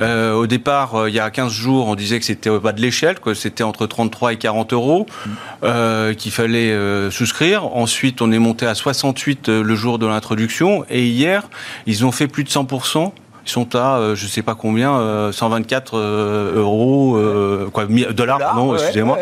Euh, 0.00 0.34
au 0.34 0.46
départ, 0.46 0.94
euh, 0.94 1.08
il 1.08 1.14
y 1.14 1.20
a 1.20 1.30
15 1.30 1.50
jours, 1.50 1.88
on 1.88 1.94
disait 1.94 2.18
que 2.18 2.24
c'était 2.24 2.50
au 2.50 2.60
bas 2.60 2.72
de 2.72 2.80
l'échelle, 2.80 3.18
que 3.18 3.34
c'était 3.34 3.64
entre 3.64 3.86
33 3.86 4.34
et 4.34 4.36
40 4.36 4.72
euros, 4.72 5.06
euh, 5.62 6.14
qu'il 6.14 6.32
fallait 6.32 6.76
souscrire. 7.10 7.64
Ensuite, 7.76 8.20
on 8.22 8.32
est 8.32 8.38
monté 8.38 8.66
à 8.66 8.74
68 8.74 9.48
le 9.48 9.74
jour 9.74 9.98
de 9.98 10.06
l'introduction. 10.06 10.84
Et 10.90 11.06
hier, 11.06 11.48
ils 11.86 12.04
ont 12.04 12.12
fait 12.12 12.28
plus 12.28 12.44
de 12.44 12.50
100%. 12.50 13.12
Ils 13.46 13.50
sont 13.50 13.76
à, 13.76 14.14
je 14.14 14.26
sais 14.26 14.42
pas 14.42 14.56
combien, 14.56 15.30
124 15.32 15.96
euros, 16.56 17.18
quoi, 17.72 17.86
dollars, 17.86 18.38
pardon, 18.38 18.74
excusez-moi. 18.74 19.18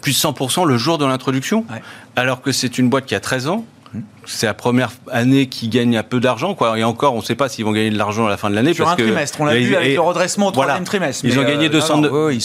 plus 0.00 0.12
de 0.12 0.16
100% 0.16 0.66
le 0.66 0.78
jour 0.78 0.96
de 0.96 1.04
l'introduction, 1.04 1.66
alors 2.16 2.40
que 2.40 2.52
c'est 2.52 2.78
une 2.78 2.88
boîte 2.88 3.04
qui 3.04 3.14
a 3.14 3.20
13 3.20 3.48
ans, 3.48 3.66
c'est 4.24 4.46
la 4.46 4.54
première 4.54 4.90
année 5.10 5.46
qu'ils 5.46 5.70
gagnent 5.70 5.96
un 5.96 6.02
peu 6.02 6.20
d'argent, 6.20 6.54
quoi. 6.54 6.78
Et 6.78 6.84
encore, 6.84 7.14
on 7.14 7.18
ne 7.18 7.24
sait 7.24 7.34
pas 7.34 7.48
s'ils 7.48 7.64
vont 7.64 7.72
gagner 7.72 7.90
de 7.90 7.98
l'argent 7.98 8.26
à 8.26 8.30
la 8.30 8.36
fin 8.36 8.50
de 8.50 8.54
l'année. 8.54 8.74
Sur 8.74 8.88
un 8.88 8.96
trimestre, 8.96 9.40
on 9.40 9.44
l'a 9.44 9.56
vu 9.56 9.74
avec 9.74 9.94
le 9.94 10.00
redressement 10.00 10.48
au 10.48 10.50
troisième 10.50 10.84
trimestre. 10.84 11.24
Ils 11.24 11.38
ont 11.38 11.44
gagné 11.44 11.68
200, 11.68 12.04
euh, 12.04 12.32
ils 12.32 12.42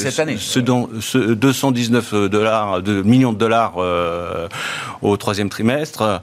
cette 0.00 0.18
année. 0.18 0.36
Ce, 0.38 0.58
219 0.58 2.14
dollars, 2.28 2.82
de 2.82 3.02
millions 3.02 3.32
de 3.32 3.38
dollars 3.38 3.74
euh, 3.78 4.48
au 5.02 5.16
troisième 5.16 5.48
trimestre. 5.48 6.20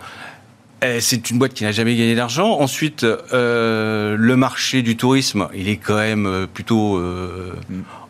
C'est 0.99 1.29
une 1.29 1.39
boîte 1.39 1.53
qui 1.53 1.63
n'a 1.63 1.71
jamais 1.71 1.95
gagné 1.95 2.13
d'argent. 2.13 2.59
Ensuite, 2.59 3.05
euh, 3.05 4.17
le 4.19 4.35
marché 4.35 4.81
du 4.81 4.97
tourisme, 4.97 5.47
il 5.55 5.69
est 5.69 5.77
quand 5.77 5.95
même 5.95 6.47
plutôt 6.53 7.01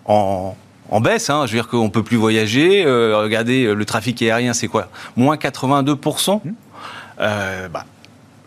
en, 0.06 0.56
en 0.94 1.02
baisse. 1.02 1.30
Hein. 1.30 1.46
Je 1.48 1.54
veux 1.54 1.58
dire 1.58 1.68
qu'on 1.68 1.90
peut 1.90 2.04
plus 2.04 2.18
voyager. 2.18 2.86
Euh, 2.86 3.18
regardez, 3.18 3.66
euh, 3.66 3.74
le 3.74 3.86
trafic 3.86 4.22
aérien, 4.22 4.54
c'est 4.54 4.68
quoi? 4.68 4.90
Moins 5.18 5.36
82%. 5.36 6.42
Mmh. 6.44 6.52
Euh, 7.20 7.68
bah, 7.68 7.86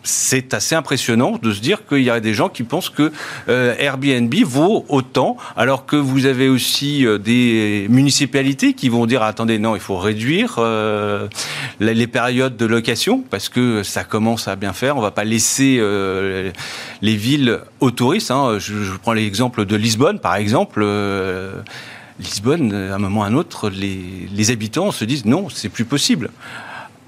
c'est 0.03 0.53
assez 0.53 0.73
impressionnant 0.73 1.37
de 1.41 1.51
se 1.51 1.59
dire 1.59 1.85
qu'il 1.85 2.03
y 2.03 2.09
a 2.09 2.21
des 2.21 2.33
gens 2.33 2.47
qui 2.47 2.63
pensent 2.63 2.89
que 2.89 3.11
Airbnb 3.49 4.33
vaut 4.45 4.85
autant, 4.87 5.35
alors 5.57 5.85
que 5.85 5.97
vous 5.97 6.25
avez 6.25 6.47
aussi 6.47 7.05
des 7.19 7.87
municipalités 7.89 8.73
qui 8.73 8.87
vont 8.87 9.05
dire 9.05 9.21
attendez 9.21 9.59
non, 9.59 9.75
il 9.75 9.81
faut 9.81 9.97
réduire 9.97 10.61
les 11.81 12.07
périodes 12.07 12.55
de 12.55 12.65
location 12.65 13.21
parce 13.29 13.49
que 13.49 13.83
ça 13.83 14.05
commence 14.05 14.47
à 14.47 14.55
bien 14.55 14.71
faire. 14.71 14.95
On 14.95 15.01
va 15.01 15.11
pas 15.11 15.25
laisser 15.25 15.81
les 17.01 17.15
villes 17.17 17.59
aux 17.81 17.91
touristes. 17.91 18.31
Hein. 18.31 18.59
Je, 18.59 18.83
je, 18.83 18.93
prends 18.93 19.11
l'exemple 19.11 19.65
de 19.65 19.75
Lisbonne, 19.75 20.19
par 20.19 20.37
exemple 20.37 20.85
Lisbonne, 22.19 22.73
à 22.73 22.95
un 22.95 22.97
moment 22.97 23.21
ou 23.21 23.23
à 23.23 23.27
un 23.27 23.33
autre, 23.33 23.69
les, 23.69 24.51
habitants 24.51 24.91
se 24.91 25.05
disent 25.05 25.25
non, 25.25 25.49
c'est 25.49 25.69
plus 25.69 25.85
possible. 25.85 26.31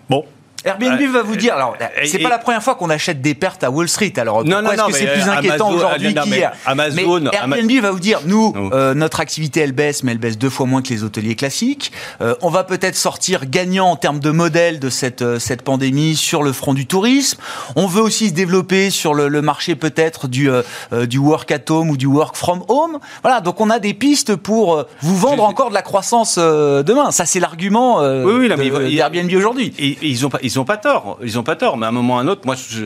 Bon, 0.10 0.26
Airbnb 0.66 1.02
va 1.12 1.22
vous 1.24 1.36
dire, 1.36 1.54
alors 1.56 1.76
c'est 2.06 2.20
pas 2.20 2.30
la 2.30 2.38
première 2.38 2.64
fois 2.64 2.76
qu'on 2.76 2.90
achète 2.90 3.22
des 3.22 3.36
pertes 3.36 3.64
à 3.64 3.72
Wall 3.72 3.88
Street. 3.88 4.14
Alors 4.18 4.44
non, 4.44 4.62
non, 4.62 4.72
est-ce 4.72 4.84
que 4.84 4.94
c'est 4.94 5.14
plus 5.14 5.28
euh, 5.28 5.32
inquiétant 5.32 5.72
aujourd'hui 5.72 6.14
qu'hier 6.14 6.52
Amazon, 6.66 7.22
mais 7.22 7.36
Airbnb 7.36 7.72
va 7.82 7.92
vous 7.92 8.00
dire, 8.00 8.22
nous, 8.26 8.54
euh, 8.74 8.94
notre 8.94 9.20
activité 9.20 9.62
elle 9.62 9.72
baisse, 9.72 10.04
mais 10.04 10.12
elle 10.12 10.18
baisse 10.18 10.38
deux 10.38 10.50
fois 10.50 10.66
moins 10.66 10.82
que 10.82 10.90
les 10.90 11.04
hôteliers 11.04 11.36
classiques. 11.36 11.92
Euh, 12.22 12.36
on 12.42 12.50
va 12.50 12.64
peut-être 12.64 12.96
sortir 12.96 13.46
gagnant 13.46 13.92
en 13.92 13.96
termes 13.96 14.20
de 14.20 14.32
modèle 14.32 14.80
de 14.80 14.90
cette 14.90 15.40
cette 15.40 15.62
pandémie 15.62 16.16
sur 16.16 16.44
le 16.44 16.52
front 16.52 16.74
du 16.74 16.86
tourisme. 16.86 17.40
On 17.76 17.88
veut 17.88 18.02
aussi 18.02 18.30
se 18.30 18.34
développer 18.34 18.90
sur 18.90 19.14
le, 19.14 19.28
le 19.28 19.42
marché 19.42 19.76
peut-être 19.76 20.28
du 20.28 20.50
du 20.92 21.18
work 21.18 21.52
at 21.52 21.70
home 21.70 21.90
ou 21.90 21.98
du 21.98 22.06
work 22.06 22.36
from 22.36 22.64
home. 22.68 23.00
Voilà, 23.22 23.42
donc 23.42 23.62
on 23.62 23.70
a 23.70 23.80
des 23.80 23.94
pistes 23.94 24.36
pour 24.36 24.86
vous 25.02 25.18
vendre 25.18 25.44
encore 25.44 25.70
de 25.70 25.74
la 25.74 25.82
croissance 25.82 26.38
demain. 26.38 27.12
Ça 27.12 27.26
c'est 27.26 27.40
l'argument 27.40 28.00
oui, 28.00 28.50
oui, 28.50 28.96
d'Airbnb 28.96 29.32
aujourd'hui. 29.36 29.74
Ils 29.78 30.26
ont 30.26 30.30
pas 30.30 30.40
ils 30.42 30.49
n'ont 30.58 30.66
pas 30.66 30.78
tort, 30.78 31.20
ils 31.24 31.38
ont 31.38 31.44
pas 31.44 31.56
tort. 31.56 31.78
Mais 31.78 31.86
à 31.86 31.90
un 31.90 31.92
moment 31.92 32.16
ou 32.16 32.18
à 32.18 32.22
un 32.22 32.28
autre, 32.28 32.42
moi, 32.46 32.56
je, 32.56 32.86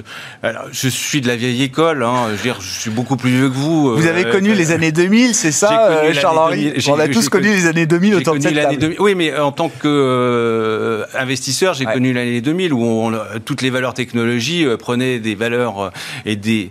je 0.71 0.87
suis 0.87 1.21
de 1.21 1.27
la 1.27 1.35
vieille 1.35 1.63
école. 1.63 2.03
Hein, 2.03 2.27
je, 2.31 2.35
veux 2.35 2.43
dire, 2.43 2.61
je 2.61 2.79
suis 2.79 2.89
beaucoup 2.89 3.17
plus 3.17 3.31
vieux 3.31 3.49
que 3.49 3.55
vous. 3.55 3.95
Vous 3.95 4.07
avez 4.07 4.29
connu 4.29 4.53
les 4.53 4.71
années 4.71 4.91
2000, 4.91 5.35
c'est 5.35 5.51
ça, 5.51 6.01
Charles-Henri 6.13 6.73
On 6.87 6.99
a 6.99 7.07
tous 7.07 7.29
connu 7.29 7.47
les 7.47 7.67
années 7.67 7.85
2000 7.85 8.15
autant 8.15 8.35
de 8.35 8.39
cette 8.39 8.55
table. 8.55 8.95
Oui, 8.99 9.15
mais 9.15 9.37
en 9.37 9.51
tant 9.51 9.69
qu'investisseur, 9.69 11.73
j'ai 11.73 11.85
connu 11.85 12.13
l'année 12.13 12.41
2000 12.41 12.73
où 12.73 12.83
on, 12.83 13.13
toutes 13.45 13.61
les 13.61 13.69
valeurs 13.69 13.93
technologies 13.93 14.65
prenaient 14.79 15.19
des 15.19 15.35
valeurs 15.35 15.91
et 16.25 16.35
des 16.35 16.69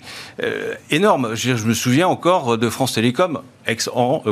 énormes. 0.90 1.34
Je, 1.34 1.56
je, 1.56 1.66
me 1.66 1.75
souviens 1.75 2.08
encore 2.08 2.58
de 2.58 2.68
France 2.68 2.94
Télécom, 2.94 3.40
ex 3.66 3.88
en 3.94 4.22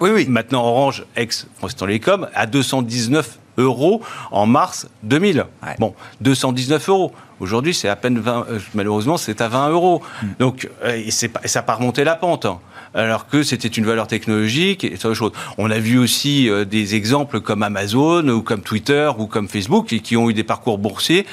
oui, 0.00 0.10
oui. 0.12 0.26
Maintenant, 0.28 0.64
Orange, 0.64 1.04
ex 1.16 1.46
France 1.56 1.76
Télécom, 1.76 2.28
à 2.34 2.46
219 2.46 3.38
euros 3.58 4.02
en 4.30 4.46
mars 4.46 4.88
2000. 5.02 5.46
Bon, 5.78 5.94
219 6.20 6.88
euros. 6.88 7.12
Aujourd'hui, 7.40 7.74
c'est 7.74 7.88
à 7.88 7.96
peine 7.96 8.18
20, 8.18 8.46
euh, 8.48 8.58
malheureusement, 8.74 9.16
c'est 9.16 9.40
à 9.40 9.48
20 9.48 9.70
euros. 9.70 10.02
Hmm. 10.22 10.26
Donc, 10.38 10.68
euh, 10.84 10.94
et, 10.94 11.10
ça 11.10 11.28
n'a 11.28 11.62
pas 11.62 11.74
remonté 11.74 12.04
la 12.04 12.14
pente. 12.14 12.46
Hein. 12.46 12.60
alors 12.94 13.26
que 13.26 13.42
c'était 13.42 13.68
une 13.68 13.84
valeur 13.84 14.06
technologique 14.06 14.84
et 14.84 14.94
autre 14.94 15.14
chose. 15.14 15.32
On 15.58 15.70
a 15.70 15.78
vu 15.78 15.98
aussi 15.98 16.48
euh, 16.48 16.64
des 16.64 16.94
exemples 16.94 17.40
comme 17.40 17.62
Amazon 17.62 18.28
ou 18.28 18.42
comme 18.42 18.60
Twitter 18.60 19.10
ou 19.18 19.26
comme 19.26 19.48
Facebook 19.48 19.86
qui 19.86 20.16
ont 20.16 20.30
eu 20.30 20.34
des 20.34 20.44
parcours 20.44 20.78
boursiers 20.78 21.26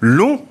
longs 0.00 0.44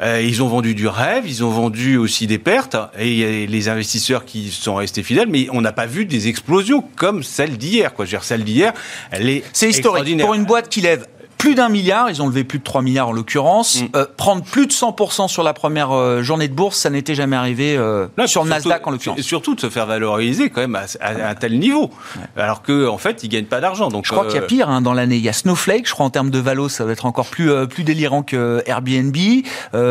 euh, 0.00 0.20
ils 0.20 0.42
ont 0.42 0.48
vendu 0.48 0.74
du 0.74 0.88
rêve, 0.88 1.24
ils 1.26 1.44
ont 1.44 1.50
vendu 1.50 1.96
aussi 1.96 2.26
des 2.26 2.38
pertes, 2.38 2.76
et 2.98 3.10
il 3.12 3.18
y 3.18 3.24
a 3.24 3.46
les 3.46 3.68
investisseurs 3.68 4.24
qui 4.24 4.50
sont 4.50 4.74
restés 4.74 5.02
fidèles, 5.02 5.28
mais 5.28 5.46
on 5.52 5.60
n'a 5.60 5.72
pas 5.72 5.86
vu 5.86 6.04
des 6.04 6.28
explosions 6.28 6.84
comme 6.96 7.22
celle 7.22 7.56
d'hier. 7.56 7.94
Quoi. 7.94 8.04
Je 8.04 8.10
veux 8.10 8.18
dire, 8.18 8.24
celle 8.24 8.44
d'hier, 8.44 8.72
elle 9.10 9.28
est 9.28 9.44
C'est 9.52 9.68
historique. 9.68 10.20
Pour 10.20 10.34
une 10.34 10.44
boîte 10.44 10.68
qui 10.68 10.80
lève 10.80 11.06
plus 11.44 11.54
d'un 11.54 11.68
milliard, 11.68 12.08
ils 12.08 12.22
ont 12.22 12.26
levé 12.26 12.42
plus 12.42 12.58
de 12.58 12.64
3 12.64 12.80
milliards 12.80 13.08
en 13.08 13.12
l'occurrence. 13.12 13.82
Mm. 13.82 13.86
Euh, 13.96 14.06
prendre 14.16 14.42
plus 14.42 14.66
de 14.66 14.72
100% 14.72 15.28
sur 15.28 15.42
la 15.42 15.52
première 15.52 15.92
euh, 15.92 16.22
journée 16.22 16.48
de 16.48 16.54
bourse, 16.54 16.78
ça 16.78 16.88
n'était 16.88 17.14
jamais 17.14 17.36
arrivé 17.36 17.76
euh, 17.76 18.06
sur 18.24 18.44
le 18.44 18.48
Nasdaq 18.48 18.86
en 18.86 18.90
l'occurrence. 18.90 19.18
Et 19.18 19.22
surtout 19.22 19.54
de 19.54 19.60
se 19.60 19.68
faire 19.68 19.84
valoriser 19.84 20.48
quand 20.48 20.62
même 20.62 20.74
à, 20.74 21.28
un 21.28 21.34
tel 21.34 21.58
niveau. 21.58 21.90
Alors 22.34 22.62
qu'en 22.62 22.86
en 22.86 22.96
fait, 22.96 23.24
ils 23.24 23.28
gagnent 23.28 23.44
pas 23.44 23.60
d'argent. 23.60 23.88
Donc, 23.88 24.06
je 24.06 24.12
crois 24.12 24.24
qu'il 24.24 24.36
y 24.36 24.38
a 24.38 24.42
pire 24.46 24.70
hein, 24.70 24.80
dans 24.80 24.94
l'année. 24.94 25.16
Il 25.16 25.22
y 25.22 25.28
a 25.28 25.34
Snowflake, 25.34 25.86
je 25.86 25.92
crois 25.92 26.06
en 26.06 26.10
termes 26.10 26.30
de 26.30 26.38
valo, 26.38 26.70
ça 26.70 26.86
va 26.86 26.92
être 26.92 27.04
encore 27.04 27.26
plus, 27.26 27.50
plus 27.68 27.84
délirant 27.84 28.22
que 28.22 28.62
Airbnb. 28.64 29.14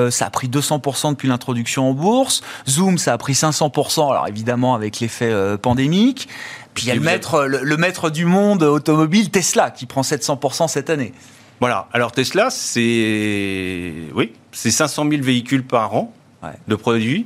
ça 0.10 0.26
a 0.26 0.30
pris 0.32 0.48
200% 0.48 1.12
depuis 1.12 1.28
l'introduction 1.28 1.88
en 1.88 1.94
bourse. 1.94 2.42
Zoom, 2.68 2.98
ça 2.98 3.14
a 3.14 3.18
pris 3.20 3.34
500%, 3.34 4.10
alors 4.10 4.28
évidemment 4.28 4.74
avec 4.74 5.00
l'effet 5.00 5.32
pandémique. 5.62 6.28
Puis 6.74 6.86
il 6.86 6.88
y 6.88 6.92
a 6.92 6.96
le 6.96 7.02
maître, 7.02 7.46
le 7.46 7.78
maître 7.78 8.10
du 8.10 8.26
monde 8.26 8.64
automobile, 8.64 9.30
Tesla, 9.30 9.70
qui 9.70 9.86
prend 9.86 10.02
700% 10.02 10.68
cette 10.68 10.90
année. 10.90 11.14
Voilà. 11.60 11.88
Alors 11.94 12.12
Tesla, 12.12 12.50
c'est 12.50 13.94
oui, 14.14 14.34
c'est 14.52 14.72
500 14.72 15.10
000 15.10 15.22
véhicules 15.24 15.64
par 15.64 15.96
an 15.96 16.14
de 16.68 16.76
produits. 16.76 17.26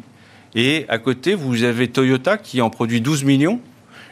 Et 0.56 0.86
à 0.90 0.98
côté, 0.98 1.36
vous 1.36 1.64
avez 1.64 1.88
Toyota 1.88 2.38
qui 2.38 2.62
en 2.62 2.70
produit 2.70 3.02
12 3.02 3.24
millions 3.24 3.60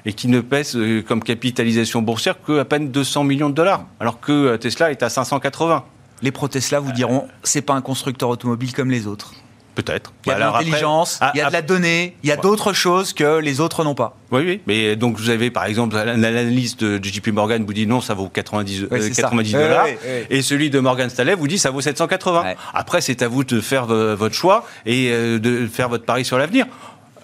et 0.06 0.14
qui 0.14 0.28
ne 0.28 0.40
pèse 0.42 0.76
euh, 0.76 1.02
comme 1.02 1.24
capitalisation 1.24 2.02
boursière 2.02 2.36
qu'à 2.46 2.66
peine 2.66 2.92
200 2.92 3.24
millions 3.24 3.50
de 3.50 3.56
dollars, 3.56 3.86
alors 4.00 4.20
que 4.20 4.32
euh, 4.32 4.58
Tesla 4.58 4.92
est 4.92 5.02
à 5.02 5.10
580. 5.10 5.84
Les 6.22 6.32
pro-Tesla 6.32 6.80
vous 6.80 6.92
diront, 6.92 7.28
c'est 7.44 7.62
pas 7.62 7.74
un 7.74 7.82
constructeur 7.82 8.30
automobile 8.30 8.74
comme 8.74 8.92
les 8.92 9.08
autres. 9.08 9.34
Peut-être. 9.76 10.14
Il 10.26 10.30
y 10.30 10.32
a 10.32 10.36
de 10.36 10.40
l'intelligence, 10.40 11.20
il 11.34 11.38
y 11.38 11.42
a 11.42 11.48
de 11.48 11.54
la 11.54 11.62
donnée, 11.62 12.16
il 12.24 12.30
y 12.30 12.32
a 12.32 12.38
d'autres 12.38 12.74
choses 12.74 13.14
que 13.14 13.40
les 13.40 13.60
autres 13.60 13.84
n'ont 13.84 13.96
pas. 13.96 14.16
Oui, 14.32 14.42
oui. 14.46 14.62
Mais 14.68 14.96
donc 14.96 15.18
vous 15.18 15.30
avez 15.30 15.52
par 15.52 15.66
exemple 15.66 15.96
l'analyse 15.96 16.78
de 16.78 17.04
JP 17.04 17.28
Morgan 17.30 17.64
vous 17.66 17.74
dit 17.74 17.86
non, 17.86 18.02
ça 18.02 18.14
vaut 18.14 18.30
90, 18.30 18.88
90 19.16 19.56
euh, 19.56 19.68
dollars, 19.68 19.88
et 20.30 20.42
celui 20.42 20.70
de 20.70 20.80
Morgan 20.80 21.10
Stanley 21.10 21.36
vous 21.36 21.48
dit 21.48 21.60
ça 21.60 21.72
vaut 21.72 21.82
780. 21.82 22.56
Après, 22.74 23.02
c'est 23.02 23.22
à 23.22 23.28
vous 23.28 23.44
de 23.44 23.60
faire 23.62 23.86
votre 23.86 24.36
choix 24.36 24.66
et 24.86 25.10
euh, 25.12 25.40
de 25.40 25.68
faire 25.68 25.90
votre 25.90 26.06
pari 26.06 26.26
sur 26.26 26.38
l'avenir. 26.38 26.66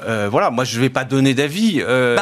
Euh, 0.05 0.27
voilà, 0.29 0.49
moi 0.49 0.63
je 0.63 0.77
ne 0.77 0.81
vais 0.81 0.89
pas 0.89 1.03
donner 1.03 1.33
d'avis. 1.33 1.81
Euh, 1.81 2.15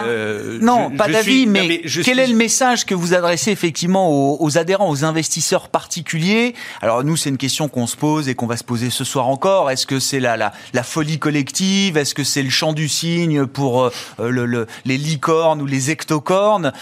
ben, 0.59 0.65
non, 0.65 0.91
pas 0.91 1.07
d'avis, 1.07 1.45
mais, 1.45 1.81
quel 2.03 2.19
est 2.19 2.27
le 2.27 2.35
message 2.35 2.85
que 2.85 2.95
vous 2.95 3.13
adressez 3.13 3.51
effectivement 3.51 4.09
aux, 4.11 4.57
adhérents, 4.57 4.89
aux 4.89 5.05
investisseurs 5.05 5.69
particuliers? 5.69 6.55
Alors 6.81 7.03
nous, 7.03 7.15
c'est 7.15 7.29
une 7.29 7.37
question 7.37 7.67
qu'on 7.67 7.87
se 7.87 7.95
pose 7.95 8.29
et 8.29 8.35
qu'on 8.35 8.47
va 8.47 8.57
se 8.57 8.63
poser 8.63 8.89
ce 8.89 9.03
soir 9.03 9.27
encore. 9.27 9.71
Est-ce 9.71 9.85
que 9.85 9.99
c'est 9.99 10.19
la, 10.19 10.37
la, 10.37 10.83
folie 10.83 11.19
collective? 11.19 11.97
Est-ce 11.97 12.13
que 12.13 12.23
c'est 12.23 12.43
le 12.43 12.49
chant 12.49 12.73
du 12.73 12.89
cygne 12.89 13.45
pour 13.45 13.83
euh, 13.85 13.91
le, 14.19 14.67
les 14.85 14.97
licornes 14.97 15.61
ou 15.61 15.65
les 15.65 15.91
ectocornes 15.91 16.73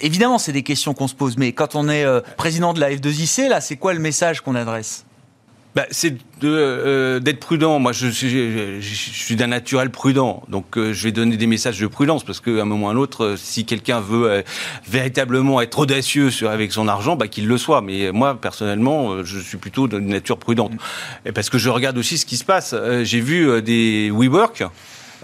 Évidemment, 0.00 0.38
c'est 0.38 0.52
des 0.52 0.62
questions 0.62 0.94
qu'on 0.94 1.08
se 1.08 1.14
pose. 1.14 1.36
Mais 1.36 1.52
quand 1.52 1.74
on 1.74 1.88
est 1.88 2.04
président 2.36 2.72
de 2.72 2.80
la 2.80 2.90
F2IC, 2.90 3.48
là, 3.48 3.60
c'est 3.60 3.76
quoi 3.76 3.94
le 3.94 4.00
message 4.00 4.40
qu'on 4.40 4.54
adresse? 4.54 5.04
Bah, 5.74 5.86
c'est 5.90 6.16
euh, 6.44 7.18
d'être 7.18 7.40
prudent. 7.40 7.78
Moi, 7.78 7.92
je, 7.92 8.08
je, 8.08 8.80
je 8.80 8.94
suis 8.94 9.36
d'un 9.36 9.46
naturel 9.46 9.90
prudent, 9.90 10.42
donc 10.48 10.76
euh, 10.76 10.92
je 10.92 11.04
vais 11.04 11.12
donner 11.12 11.36
des 11.36 11.46
messages 11.46 11.80
de 11.80 11.86
prudence 11.86 12.24
parce 12.24 12.40
qu'à 12.40 12.50
un 12.50 12.64
moment 12.64 12.86
ou 12.86 12.88
à 12.90 12.92
un 12.92 12.96
autre, 12.96 13.24
euh, 13.24 13.36
si 13.36 13.64
quelqu'un 13.64 14.00
veut 14.00 14.42
véritablement 14.86 15.60
être 15.60 15.78
audacieux 15.78 16.30
sur, 16.30 16.50
avec 16.50 16.72
son 16.72 16.88
argent, 16.88 17.16
bah, 17.16 17.28
qu'il 17.28 17.46
le 17.46 17.56
soit. 17.56 17.80
Mais 17.80 18.12
moi, 18.12 18.38
personnellement, 18.38 19.24
je 19.24 19.38
suis 19.38 19.56
plutôt 19.56 19.88
d'une 19.88 20.08
nature 20.08 20.38
prudente, 20.38 20.72
Et 21.24 21.32
parce 21.32 21.48
que 21.48 21.58
je 21.58 21.70
regarde 21.70 21.96
aussi 21.96 22.18
ce 22.18 22.26
qui 22.26 22.36
se 22.36 22.44
passe. 22.44 22.74
J'ai 23.02 23.20
vu 23.20 23.62
des 23.62 24.10
WeWork 24.10 24.64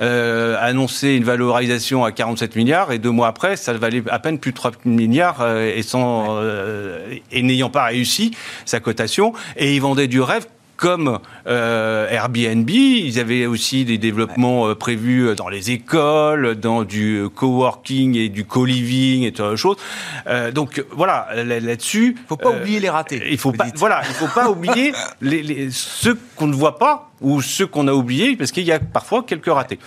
euh, 0.00 0.56
annoncé 0.60 1.14
une 1.14 1.24
valorisation 1.24 2.04
à 2.04 2.12
47 2.12 2.56
milliards 2.56 2.92
et 2.92 2.98
deux 2.98 3.10
mois 3.10 3.28
après, 3.28 3.56
ça 3.56 3.72
valait 3.72 4.02
à 4.08 4.18
peine 4.18 4.38
plus 4.38 4.52
de 4.52 4.56
3 4.56 4.72
milliards 4.84 5.40
euh, 5.40 5.72
et, 5.74 5.82
sans, 5.82 6.36
euh, 6.40 7.16
et 7.32 7.42
n'ayant 7.42 7.70
pas 7.70 7.84
réussi 7.84 8.32
sa 8.64 8.80
cotation. 8.80 9.32
Et 9.56 9.74
ils 9.74 9.80
vendaient 9.80 10.06
du 10.06 10.20
rêve 10.20 10.46
comme 10.78 11.18
euh, 11.46 12.08
Airbnb. 12.08 12.70
Ils 12.70 13.18
avaient 13.18 13.44
aussi 13.44 13.84
des 13.84 13.98
développements 13.98 14.68
euh, 14.68 14.74
prévus 14.74 15.34
dans 15.36 15.48
les 15.48 15.72
écoles, 15.72 16.54
dans 16.54 16.84
du 16.84 17.26
coworking 17.34 18.16
et 18.16 18.30
du 18.30 18.46
co-living 18.46 19.24
et 19.24 19.32
toutes 19.32 19.56
choses. 19.56 19.76
Euh, 20.28 20.52
donc 20.52 20.82
voilà, 20.92 21.28
là-dessus. 21.34 22.16
Il 22.16 22.26
faut 22.26 22.36
pas 22.36 22.50
oublier 22.50 22.80
les 22.80 22.88
ratés. 22.88 23.22
Il 23.28 23.38
faut 23.38 23.52
pas, 23.52 23.66
voilà, 23.74 24.02
il 24.08 24.14
faut 24.14 24.28
pas 24.28 24.48
oublier 24.50 24.94
les, 25.20 25.42
les, 25.42 25.70
ceux 25.70 26.16
qu'on 26.36 26.46
ne 26.46 26.54
voit 26.54 26.78
pas 26.78 27.10
ou 27.20 27.42
ceux 27.42 27.66
qu'on 27.66 27.88
a 27.88 27.92
oubliés 27.92 28.36
parce 28.36 28.52
qu'il 28.52 28.64
y 28.64 28.72
a 28.72 28.78
parfois 28.78 29.24
quelques 29.24 29.52
ratés. 29.52 29.80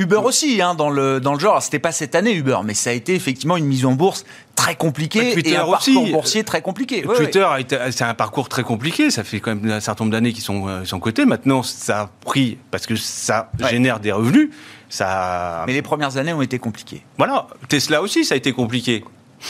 Uber 0.00 0.16
aussi, 0.16 0.62
hein, 0.62 0.74
dans 0.74 0.88
le 0.88 1.20
dans 1.20 1.34
le 1.34 1.38
genre. 1.38 1.62
C'était 1.62 1.78
pas 1.78 1.92
cette 1.92 2.14
année 2.14 2.32
Uber, 2.32 2.58
mais 2.64 2.72
ça 2.72 2.88
a 2.88 2.92
été 2.94 3.14
effectivement 3.14 3.58
une 3.58 3.66
mise 3.66 3.84
en 3.84 3.92
bourse 3.92 4.24
très 4.56 4.74
compliquée 4.74 5.38
et 5.38 5.56
un 5.56 5.66
parcours 5.66 6.08
boursier 6.08 6.42
très 6.42 6.62
compliqué. 6.62 7.02
Twitter 7.02 7.46
c'est 7.90 8.02
un 8.04 8.14
parcours 8.14 8.48
très 8.48 8.62
compliqué. 8.62 9.10
Ça 9.10 9.24
fait 9.24 9.40
quand 9.40 9.54
même 9.54 9.70
un 9.70 9.80
certain 9.80 10.04
nombre 10.04 10.12
d'années 10.12 10.32
qu'ils 10.32 10.42
sont 10.42 10.68
euh, 10.68 10.84
sont 10.84 11.00
cotés. 11.00 11.26
Maintenant, 11.26 11.62
ça 11.62 12.00
a 12.00 12.10
pris 12.24 12.56
parce 12.70 12.86
que 12.86 12.96
ça 12.96 13.50
génère 13.70 14.00
des 14.00 14.12
revenus. 14.12 14.48
Ça. 14.88 15.64
Mais 15.66 15.74
les 15.74 15.82
premières 15.82 16.16
années 16.16 16.32
ont 16.32 16.42
été 16.42 16.58
compliquées. 16.58 17.04
Voilà. 17.18 17.46
Tesla 17.68 18.00
aussi, 18.00 18.24
ça 18.24 18.34
a 18.34 18.36
été 18.38 18.52
compliqué. 18.52 19.04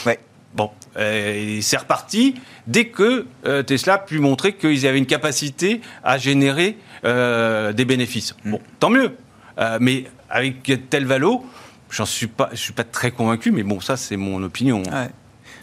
Ouais. 0.04 0.18
Bon, 0.52 0.70
euh, 0.96 1.60
c'est 1.62 1.76
reparti 1.76 2.34
dès 2.66 2.86
que 2.86 3.26
euh, 3.46 3.62
Tesla 3.62 3.94
a 3.94 3.98
pu 3.98 4.18
montrer 4.18 4.54
qu'ils 4.54 4.84
avaient 4.84 4.98
une 4.98 5.06
capacité 5.06 5.80
à 6.02 6.18
générer 6.18 6.76
euh, 7.04 7.72
des 7.72 7.84
bénéfices. 7.84 8.34
Mm. 8.44 8.50
Bon, 8.50 8.60
tant 8.80 8.90
mieux. 8.90 9.16
Euh, 9.58 9.78
mais 9.80 10.04
avec 10.30 10.72
tel 10.88 11.06
valo, 11.06 11.44
j'en 11.90 12.06
suis 12.06 12.28
pas, 12.28 12.48
je 12.52 12.56
suis 12.56 12.72
pas 12.72 12.84
très 12.84 13.10
convaincu, 13.10 13.50
mais 13.50 13.62
bon, 13.62 13.80
ça 13.80 13.96
c'est 13.96 14.16
mon 14.16 14.42
opinion. 14.42 14.82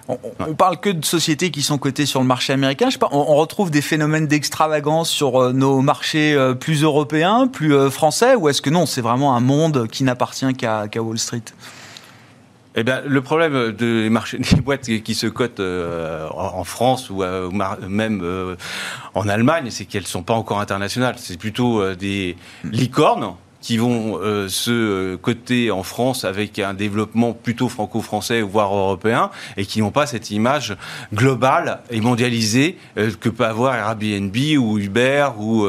On, 0.09 0.17
on, 0.39 0.53
parle 0.53 0.79
que 0.79 0.89
de 0.89 1.03
sociétés 1.03 1.51
qui 1.51 1.61
sont 1.61 1.77
cotées 1.77 2.05
sur 2.05 2.21
le 2.21 2.25
marché 2.25 2.53
américain. 2.53 2.85
Je 2.87 2.93
sais 2.93 2.99
pas, 2.99 3.09
on, 3.11 3.35
retrouve 3.35 3.71
des 3.71 3.81
phénomènes 3.81 4.25
d'extravagance 4.25 5.09
sur 5.09 5.41
euh, 5.41 5.51
nos 5.51 5.81
marchés 5.81 6.33
euh, 6.33 6.53
plus 6.53 6.83
européens, 6.83 7.47
plus 7.47 7.89
français, 7.89 8.35
ou 8.35 8.47
est-ce 8.47 8.61
que 8.61 8.69
non, 8.69 8.85
c'est 8.85 9.01
vraiment 9.01 9.35
un 9.35 9.41
monde 9.41 9.87
qui 9.89 10.05
n'appartient 10.05 10.53
qu'à 10.53 10.87
Wall 10.95 11.19
Street? 11.19 11.43
Eh 12.75 12.83
bien, 12.83 13.01
le 13.05 13.21
problème 13.21 13.71
des 13.73 14.09
marchés, 14.09 14.37
des 14.53 14.61
boîtes 14.61 14.83
qui 14.83 15.15
se 15.15 15.27
cotent 15.27 15.59
en 15.59 16.63
France 16.63 17.09
ou, 17.09 17.23
même 17.87 18.55
en 19.13 19.27
Allemagne, 19.27 19.71
c'est 19.71 19.85
qu'elles 19.85 20.03
ne 20.03 20.07
sont 20.07 20.23
pas 20.23 20.35
encore 20.35 20.61
internationales. 20.61 21.15
C'est 21.17 21.37
plutôt 21.37 21.95
des 21.95 22.37
licornes 22.63 23.33
qui 23.61 23.77
vont 23.77 24.19
euh, 24.21 24.47
se 24.49 24.71
euh, 24.71 25.17
coter 25.17 25.71
en 25.71 25.83
France 25.83 26.25
avec 26.25 26.59
un 26.59 26.73
développement 26.73 27.33
plutôt 27.33 27.69
franco-français, 27.69 28.41
voire 28.41 28.73
européen, 28.73 29.31
et 29.55 29.65
qui 29.65 29.79
n'ont 29.79 29.91
pas 29.91 30.05
cette 30.05 30.31
image 30.31 30.75
globale 31.13 31.79
et 31.89 32.01
mondialisée 32.01 32.77
euh, 32.97 33.11
que 33.19 33.29
peut 33.29 33.45
avoir 33.45 33.75
Airbnb 33.75 34.35
ou 34.57 34.77
Uber 34.77 35.29
ou 35.37 35.67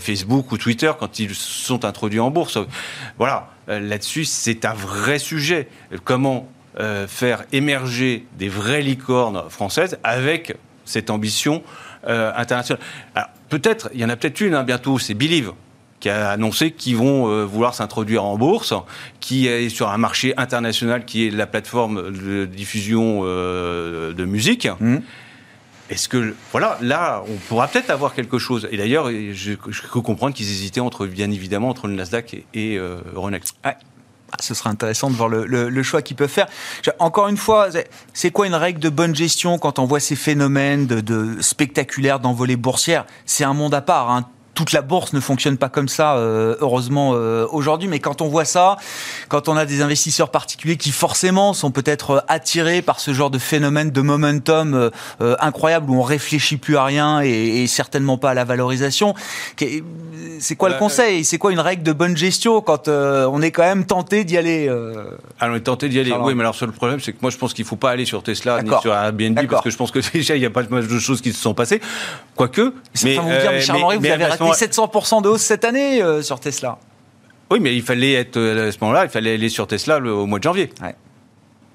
Facebook 0.00 0.52
ou 0.52 0.58
Twitter 0.58 0.92
quand 0.98 1.18
ils 1.18 1.34
sont 1.34 1.84
introduits 1.84 2.20
en 2.20 2.30
bourse. 2.30 2.58
Voilà, 3.18 3.50
là-dessus, 3.66 4.24
c'est 4.24 4.64
un 4.64 4.74
vrai 4.74 5.18
sujet. 5.18 5.68
Comment 6.04 6.48
faire 7.08 7.44
émerger 7.52 8.26
des 8.38 8.48
vraies 8.48 8.82
licornes 8.82 9.42
françaises 9.48 9.98
avec 10.04 10.56
cette 10.84 11.10
ambition 11.10 11.62
internationale. 12.06 12.82
peut-être, 13.48 13.90
il 13.92 14.00
y 14.00 14.04
en 14.04 14.08
a 14.08 14.16
peut-être 14.16 14.40
une 14.40 14.54
hein, 14.54 14.62
bientôt, 14.62 14.98
c'est 14.98 15.14
Believe 15.14 15.52
qui 16.00 16.08
a 16.08 16.30
annoncé 16.30 16.72
qu'ils 16.72 16.96
vont 16.96 17.28
euh, 17.28 17.44
vouloir 17.44 17.74
s'introduire 17.74 18.24
en 18.24 18.36
bourse, 18.36 18.74
qui 19.20 19.46
est 19.46 19.68
sur 19.68 19.90
un 19.90 19.98
marché 19.98 20.34
international 20.36 21.04
qui 21.04 21.26
est 21.26 21.30
la 21.30 21.46
plateforme 21.46 22.10
de 22.10 22.46
diffusion 22.46 23.20
euh, 23.24 24.12
de 24.12 24.24
musique. 24.24 24.66
Mmh. 24.80 24.96
est-ce 25.90 26.08
que, 26.08 26.34
voilà, 26.52 26.78
là, 26.80 27.22
on 27.28 27.36
pourra 27.36 27.68
peut-être 27.68 27.90
avoir 27.90 28.14
quelque 28.14 28.38
chose. 28.38 28.66
Et 28.72 28.78
d'ailleurs, 28.78 29.10
je, 29.10 29.52
je, 29.68 29.82
peux 29.92 30.00
comprendre 30.00 30.34
qu'ils 30.34 30.50
hésitaient 30.50 30.80
entre, 30.80 31.06
bien 31.06 31.30
évidemment, 31.30 31.68
entre 31.68 31.86
le 31.86 31.94
Nasdaq 31.94 32.34
et, 32.34 32.46
et 32.54 32.78
euh, 32.78 33.00
Euronext. 33.14 33.54
Ah, 33.62 33.76
ce 34.38 34.54
sera 34.54 34.70
intéressant 34.70 35.10
de 35.10 35.16
voir 35.16 35.28
le, 35.28 35.44
le, 35.44 35.82
choix 35.82 36.02
qu'ils 36.02 36.16
peuvent 36.16 36.30
faire. 36.30 36.46
Encore 37.00 37.26
une 37.26 37.36
fois, 37.36 37.68
c'est 38.14 38.30
quoi 38.30 38.46
une 38.46 38.54
règle 38.54 38.78
de 38.78 38.88
bonne 38.88 39.14
gestion 39.14 39.58
quand 39.58 39.80
on 39.80 39.86
voit 39.86 39.98
ces 39.98 40.14
phénomènes 40.14 40.86
de, 40.86 41.00
de 41.00 41.42
spectaculaires 41.42 42.20
d'envolée 42.20 42.54
boursière 42.54 43.06
C'est 43.26 43.42
un 43.42 43.54
monde 43.54 43.74
à 43.74 43.80
part. 43.80 44.08
Hein 44.08 44.28
toute 44.60 44.72
la 44.72 44.82
bourse 44.82 45.14
ne 45.14 45.20
fonctionne 45.20 45.56
pas 45.56 45.70
comme 45.70 45.88
ça, 45.88 46.16
euh, 46.16 46.54
heureusement 46.60 47.12
euh, 47.14 47.46
aujourd'hui. 47.50 47.88
Mais 47.88 47.98
quand 47.98 48.20
on 48.20 48.28
voit 48.28 48.44
ça, 48.44 48.76
quand 49.30 49.48
on 49.48 49.56
a 49.56 49.64
des 49.64 49.80
investisseurs 49.80 50.28
particuliers 50.28 50.76
qui 50.76 50.92
forcément 50.92 51.54
sont 51.54 51.70
peut-être 51.70 52.10
euh, 52.10 52.20
attirés 52.28 52.82
par 52.82 53.00
ce 53.00 53.14
genre 53.14 53.30
de 53.30 53.38
phénomène 53.38 53.90
de 53.90 54.00
momentum 54.02 54.90
incroyable 55.20 55.90
où 55.90 55.98
on 55.98 56.02
réfléchit 56.02 56.58
plus 56.58 56.76
à 56.76 56.84
rien 56.84 57.22
et, 57.22 57.66
certainement 57.68 58.18
pas 58.18 58.30
à 58.30 58.34
la 58.34 58.44
valorisation, 58.44 59.14
c'est 60.40 60.56
quoi 60.56 60.68
le 60.68 60.74
conseil? 60.74 61.24
C'est 61.24 61.38
quoi 61.38 61.52
une 61.52 61.60
règle 61.60 61.82
de 61.82 61.92
bonne 61.92 62.16
gestion 62.16 62.60
quand 62.60 62.88
on 62.88 63.40
est 63.40 63.50
quand 63.50 63.62
même 63.62 63.86
tenté 63.86 64.24
d'y 64.24 64.36
aller 64.36 64.68
ah, 65.38 65.48
on 65.50 65.54
est 65.54 65.60
tenté 65.60 65.88
d'y 65.88 66.00
aller. 66.00 66.12
Oui, 66.12 66.34
mais 66.34 66.42
alors 66.42 66.56
le 66.60 66.72
problème, 66.72 67.00
c'est 67.00 67.12
que 67.12 67.18
moi 67.22 67.30
je 67.30 67.38
pense 67.38 67.54
qu'il 67.54 67.64
faut 67.64 67.76
pas 67.76 67.90
aller 67.90 68.04
sur 68.04 68.22
Tesla 68.22 68.62
ni 68.62 68.70
sur 68.82 68.92
Airbnb 68.92 69.40
parce 69.48 69.64
que 69.64 69.70
je 69.70 69.76
pense 69.76 69.90
que 69.90 70.00
déjà 70.12 70.36
il 70.36 70.42
y 70.42 70.46
a 70.46 70.50
pas 70.50 70.64
mal 70.68 70.86
de 70.86 70.98
choses 70.98 71.22
qui 71.22 71.32
se 71.32 71.40
sont 71.40 71.54
passées. 71.54 71.80
Quoique, 72.34 72.74
mais, 73.04 73.16
vous 73.16 73.28
dire, 73.28 73.52
mais, 73.52 73.96
vous 73.98 74.06
avez 74.06 74.24
700% 74.52 75.22
de 75.22 75.28
hausse 75.28 75.42
cette 75.42 75.64
année 75.64 76.02
euh, 76.02 76.22
sur 76.22 76.40
Tesla. 76.40 76.78
Oui, 77.50 77.58
mais 77.60 77.74
il 77.74 77.82
fallait 77.82 78.12
être 78.12 78.36
euh, 78.36 78.68
à 78.68 78.72
ce 78.72 78.78
moment-là, 78.82 79.04
il 79.04 79.10
fallait 79.10 79.34
aller 79.34 79.48
sur 79.48 79.66
Tesla 79.66 79.98
au 79.98 80.26
mois 80.26 80.38
de 80.38 80.44
janvier. 80.44 80.70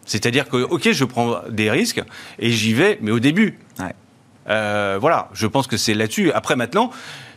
C'est-à-dire 0.05 0.47
que, 0.47 0.57
ok, 0.57 0.91
je 0.91 1.03
prends 1.03 1.41
des 1.49 1.71
risques 1.71 2.01
et 2.39 2.51
j'y 2.51 2.73
vais, 2.73 2.97
mais 3.01 3.11
au 3.11 3.19
début. 3.19 3.59
Euh, 4.47 4.99
voilà, 5.01 5.29
je 5.33 5.47
pense 5.47 5.65
que 5.65 5.75
c'est 5.75 5.95
là-dessus. 5.95 6.31
Après, 6.31 6.55
maintenant, 6.55 6.91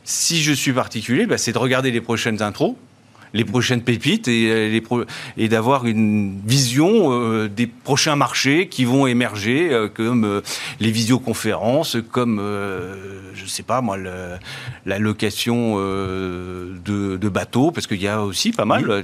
si 0.04 0.42
je 0.42 0.52
suis 0.52 0.72
particulier, 0.72 1.26
bah, 1.26 1.38
c'est 1.38 1.52
de 1.52 1.58
regarder 1.58 1.90
les 1.90 2.02
prochaines 2.02 2.42
intros 2.42 2.76
les 3.34 3.44
prochaines 3.44 3.82
pépites 3.82 4.28
et, 4.28 4.50
euh, 4.50 4.68
les 4.68 4.82
et 5.36 5.48
d'avoir 5.48 5.86
une 5.86 6.40
vision 6.44 7.12
euh, 7.12 7.48
des 7.48 7.66
prochains 7.66 8.16
marchés 8.16 8.68
qui 8.68 8.84
vont 8.84 9.06
émerger, 9.06 9.68
euh, 9.72 9.88
comme 9.88 10.42
les 10.80 10.90
visioconférences, 10.90 11.96
comme, 12.10 12.40
je 13.34 13.46
sais 13.46 13.62
pas 13.62 13.80
moi, 13.80 13.96
la 14.86 14.98
location 14.98 15.78
de, 15.78 17.16
de, 17.16 17.28
bateaux, 17.28 17.70
parce 17.70 17.86
qu'il 17.86 18.00
y 18.00 18.08
a 18.08 18.22
aussi 18.22 18.52
pas 18.52 18.64
mal. 18.64 19.02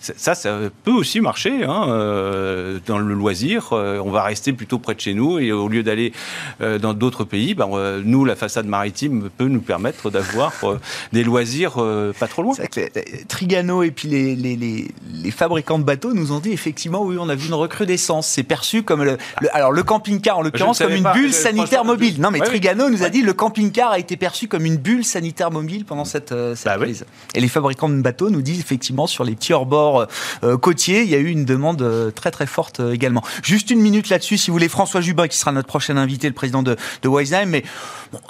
Ça, 0.00 0.34
ça 0.34 0.58
peut 0.84 0.92
aussi 0.92 1.20
marcher 1.20 1.64
hein, 1.64 1.86
dans 2.86 2.98
le 2.98 3.14
loisir. 3.14 3.72
on 3.72 4.10
va 4.10 4.22
rester 4.22 4.52
plutôt 4.52 4.78
près 4.78 4.94
de 4.94 5.00
chez 5.00 5.14
nous 5.14 5.38
et 5.38 5.52
au 5.52 5.68
lieu 5.68 5.82
d'aller 5.82 6.12
dans 6.60 6.94
d'autres 6.94 7.24
pays, 7.24 7.54
ben, 7.54 7.68
nous, 8.04 8.24
la 8.24 8.36
façade 8.36 8.66
maritime 8.66 9.30
peut 9.36 9.48
nous 9.48 9.60
permettre 9.60 10.10
d'avoir 10.10 10.52
des 11.12 11.24
loisirs 11.24 11.74
pas 12.18 12.28
trop 12.28 12.42
loin. 12.42 12.54
Et 13.82 13.90
puis 13.90 14.08
les, 14.08 14.34
les, 14.34 14.56
les, 14.56 15.30
fabricants 15.30 15.78
de 15.78 15.84
bateaux 15.84 16.12
nous 16.12 16.32
ont 16.32 16.40
dit 16.40 16.52
effectivement, 16.52 17.02
oui, 17.02 17.16
on 17.18 17.28
a 17.28 17.34
vu 17.34 17.48
une 17.48 17.54
recrudescence. 17.54 18.26
C'est 18.26 18.42
perçu 18.42 18.82
comme 18.82 19.04
le, 19.04 19.18
alors 19.52 19.72
le 19.72 19.82
camping-car 19.82 20.38
en 20.38 20.42
l'occurrence 20.42 20.78
comme 20.78 20.92
une 20.92 21.10
bulle 21.12 21.32
sanitaire 21.32 21.84
mobile. 21.84 22.20
Non, 22.20 22.30
mais 22.30 22.40
Trigano 22.40 22.90
nous 22.90 23.04
a 23.04 23.08
dit 23.08 23.22
le 23.22 23.32
camping-car 23.32 23.92
a 23.92 23.98
été 23.98 24.16
perçu 24.16 24.48
comme 24.48 24.66
une 24.66 24.76
bulle 24.76 25.04
sanitaire 25.04 25.50
mobile 25.50 25.84
pendant 25.84 26.04
cette, 26.04 26.32
euh, 26.32 26.54
cette 26.54 26.66
bah 26.66 26.78
crise. 26.78 27.04
Et 27.34 27.40
les 27.40 27.48
fabricants 27.48 27.88
de 27.88 28.00
bateaux 28.00 28.30
nous 28.30 28.42
disent 28.42 28.60
effectivement 28.60 29.06
sur 29.06 29.24
les 29.24 29.34
petits 29.34 29.52
hors-bords 29.52 30.08
euh, 30.42 30.56
côtiers, 30.58 31.02
il 31.02 31.08
y 31.08 31.14
a 31.14 31.18
eu 31.18 31.28
une 31.28 31.44
demande 31.44 31.82
euh, 31.82 32.10
très 32.10 32.30
très 32.30 32.46
forte 32.46 32.80
également. 32.80 33.22
Juste 33.42 33.70
une 33.70 33.80
minute 33.80 34.08
là-dessus, 34.08 34.38
si 34.38 34.50
vous 34.50 34.54
voulez, 34.54 34.68
François 34.68 35.00
Jubin 35.00 35.28
qui 35.28 35.38
sera 35.38 35.52
notre 35.52 35.68
prochain 35.68 35.96
invité, 35.96 36.26
le 36.26 36.34
président 36.34 36.62
de, 36.62 36.76
de 37.02 37.08
Wiseheim, 37.08 37.46
mais 37.46 37.62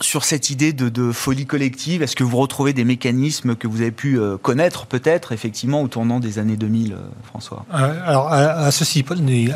sur 0.00 0.24
cette 0.24 0.50
idée 0.50 0.72
de, 0.72 0.88
de 0.88 1.10
folie 1.10 1.46
collective, 1.46 2.02
est-ce 2.02 2.16
que 2.16 2.24
vous 2.24 2.36
retrouvez 2.36 2.72
des 2.72 2.84
mécanismes 2.84 3.56
que 3.56 3.66
vous 3.66 3.80
avez 3.80 3.90
pu 3.90 4.18
connaître 4.42 4.86
peut-être? 4.86 5.21
Effectivement, 5.30 5.82
au 5.82 5.88
tournant 5.88 6.18
des 6.18 6.40
années 6.40 6.56
2000, 6.56 6.92
euh, 6.92 6.96
François 7.22 7.64
euh, 7.72 8.00
Alors, 8.04 8.32
à, 8.32 8.70
ceci, 8.72 9.04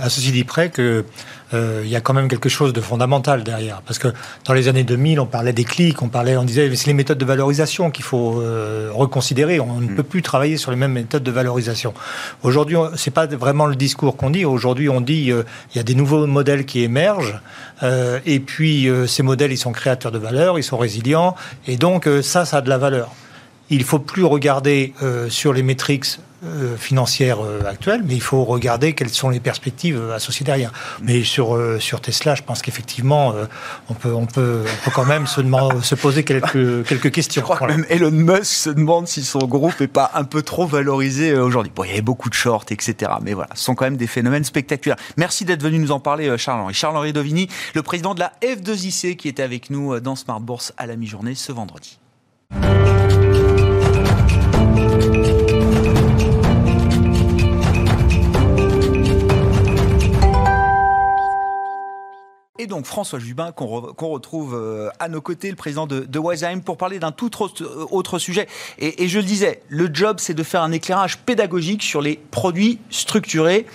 à 0.01 0.09
ceci 0.09 0.31
dit 0.31 0.45
près 0.45 0.71
que 0.71 1.05
euh, 1.55 1.83
il 1.85 1.91
y 1.91 1.97
a 1.97 2.01
quand 2.01 2.15
même 2.15 2.29
quelque 2.29 2.49
chose 2.49 2.73
de 2.73 2.81
fondamental 2.81 3.43
derrière. 3.43 3.83
Parce 3.83 3.99
que 3.99 4.09
dans 4.45 4.53
les 4.53 4.69
années 4.69 4.85
2000, 4.85 5.19
on 5.19 5.27
parlait 5.27 5.53
des 5.53 5.65
clics, 5.65 6.01
on 6.03 6.09
parlait, 6.09 6.37
on 6.37 6.45
disait 6.45 6.75
c'est 6.77 6.87
les 6.87 6.95
méthodes 6.95 7.19
de 7.19 7.25
valorisation 7.25 7.91
qu'il 7.91 8.05
faut 8.05 8.43
reconsidérer. 8.93 9.59
On 9.59 9.81
ne 9.81 9.89
mm. 9.89 9.95
peut 9.97 10.03
plus 10.03 10.23
travailler 10.23 10.57
sur 10.57 10.71
les 10.71 10.77
mêmes 10.77 10.93
méthodes 10.93 11.23
de 11.23 11.31
valorisation. 11.31 11.95
Aujourd'hui, 12.43 12.77
c'est 12.97 13.11
pas 13.11 13.27
vraiment 13.27 13.67
le 13.67 13.77
discours 13.77 14.17
qu'on 14.17 14.31
dit. 14.31 14.45
Aujourd'hui, 14.45 14.89
on 14.89 15.01
dit 15.01 15.33
il 15.33 15.77
y 15.77 15.79
a 15.81 15.83
des 15.83 15.95
nouveaux 15.95 16.27
modèles 16.27 16.67
qui 16.67 16.83
émergent, 16.83 17.41
et 17.83 18.41
puis 18.41 18.89
ces 19.07 19.23
modèles, 19.23 19.53
ils 19.53 19.59
sont 19.59 19.73
créateurs 19.73 20.13
de 20.13 20.19
valeur, 20.19 20.59
ils 20.59 20.65
sont 20.65 20.79
résilients, 20.79 21.35
et 21.67 21.77
donc 21.77 22.09
ça, 22.23 22.45
ça 22.45 22.59
a 22.59 22.61
de 22.61 22.69
la 22.69 22.79
valeur 22.79 23.11
il 23.71 23.85
faut 23.85 23.99
plus 23.99 24.25
regarder 24.25 24.93
euh, 25.03 25.29
sur 25.29 25.53
les 25.53 25.63
métriques 25.63 26.21
euh, 26.45 26.77
financières 26.77 27.39
euh, 27.41 27.63
actuelles, 27.67 28.03
mais 28.07 28.15
il 28.15 28.21
faut 28.21 28.45
regarder 28.45 28.93
quelles 28.93 29.09
sont 29.09 29.31
les 29.31 29.41
perspectives 29.41 30.11
associées 30.15 30.45
derrière. 30.45 30.73
Mais 31.03 31.25
sur 31.25 31.59
sur 31.81 32.01
Tesla, 32.01 32.35
je 32.35 32.43
pense 32.43 32.63
qu'effectivement, 32.63 33.35
on 33.89 33.95
peut 33.95 34.13
on 34.13 34.27
peut 34.27 34.63
on 34.65 34.85
peut 34.85 34.91
quand 34.95 35.05
même 35.05 35.27
se 35.27 35.41
se 35.83 35.95
poser 35.95 36.25
quelques 36.25 36.87
quelques 36.87 37.11
questions. 37.11 37.41
Je 37.41 37.45
crois 37.45 37.57
que 37.57 37.65
même 37.65 37.87
Elon 37.89 38.11
Musk 38.11 38.45
se 38.45 38.71
demande 38.71 39.09
si 39.09 39.25
son 39.25 39.41
groupe 39.41 39.81
est 39.81 39.89
pas 39.89 40.11
un 40.15 40.25
peu 40.25 40.43
trop 40.43 40.67
valorisé 40.67 41.35
aujourd'hui. 41.35 41.73
Bon, 41.75 41.85
il 41.85 41.89
y 41.89 41.93
avait 41.93 42.03
beaucoup 42.03 42.29
de 42.29 42.35
shorts, 42.35 42.67
etc. 42.71 43.13
Mais 43.23 43.33
voilà, 43.33 43.51
ce 43.55 43.65
sont 43.65 43.75
quand 43.75 43.87
même 43.87 43.97
des 43.97 44.07
phénomènes 44.07 44.45
spectaculaires. 44.45 44.99
Merci 45.17 45.45
d'être 45.45 45.63
venu 45.63 45.79
nous 45.79 45.93
en 45.93 46.01
parler, 46.01 46.37
Charles-Henri. 46.39 46.75
Charles-Henri 46.75 47.13
Dovini, 47.13 47.49
le 47.75 47.83
président 47.83 48.15
de 48.15 48.21
la 48.21 48.33
F2IC, 48.43 49.17
qui 49.17 49.29
était 49.29 49.43
avec 49.43 49.71
nous 49.71 49.99
dans 50.01 50.17
Smart 50.17 50.41
Bourse 50.41 50.73
à 50.77 50.87
la 50.87 50.97
mi-journée 50.97 51.35
ce 51.35 51.53
vendredi. 51.53 51.99
Et 62.59 62.67
donc 62.67 62.87
François 62.87 63.19
Jubin, 63.19 63.53
qu'on 63.53 63.67
retrouve 63.67 64.55
euh, 64.55 64.89
à 64.99 65.09
nos 65.09 65.21
côtés, 65.21 65.51
le 65.51 65.57
président 65.57 65.87
de, 65.87 66.01
de 66.01 66.61
pour 66.61 66.77
parler 66.77 66.99
d'un 66.99 67.13
tout 67.13 67.31
autre, 67.91 68.19
sujet. 68.19 68.47
Et, 68.79 69.09
je 69.09 69.19
le 69.19 69.25
disais, 69.25 69.63
le 69.69 69.91
job, 69.93 70.17
c'est 70.21 70.35
de 70.35 70.43
faire 70.43 70.63
un 70.63 70.73
éclairage 70.73 71.19
pédagogique 71.19 71.83
sur 71.83 72.01
les 72.01 72.17
produits 72.31 72.79
structurés. 72.91 73.67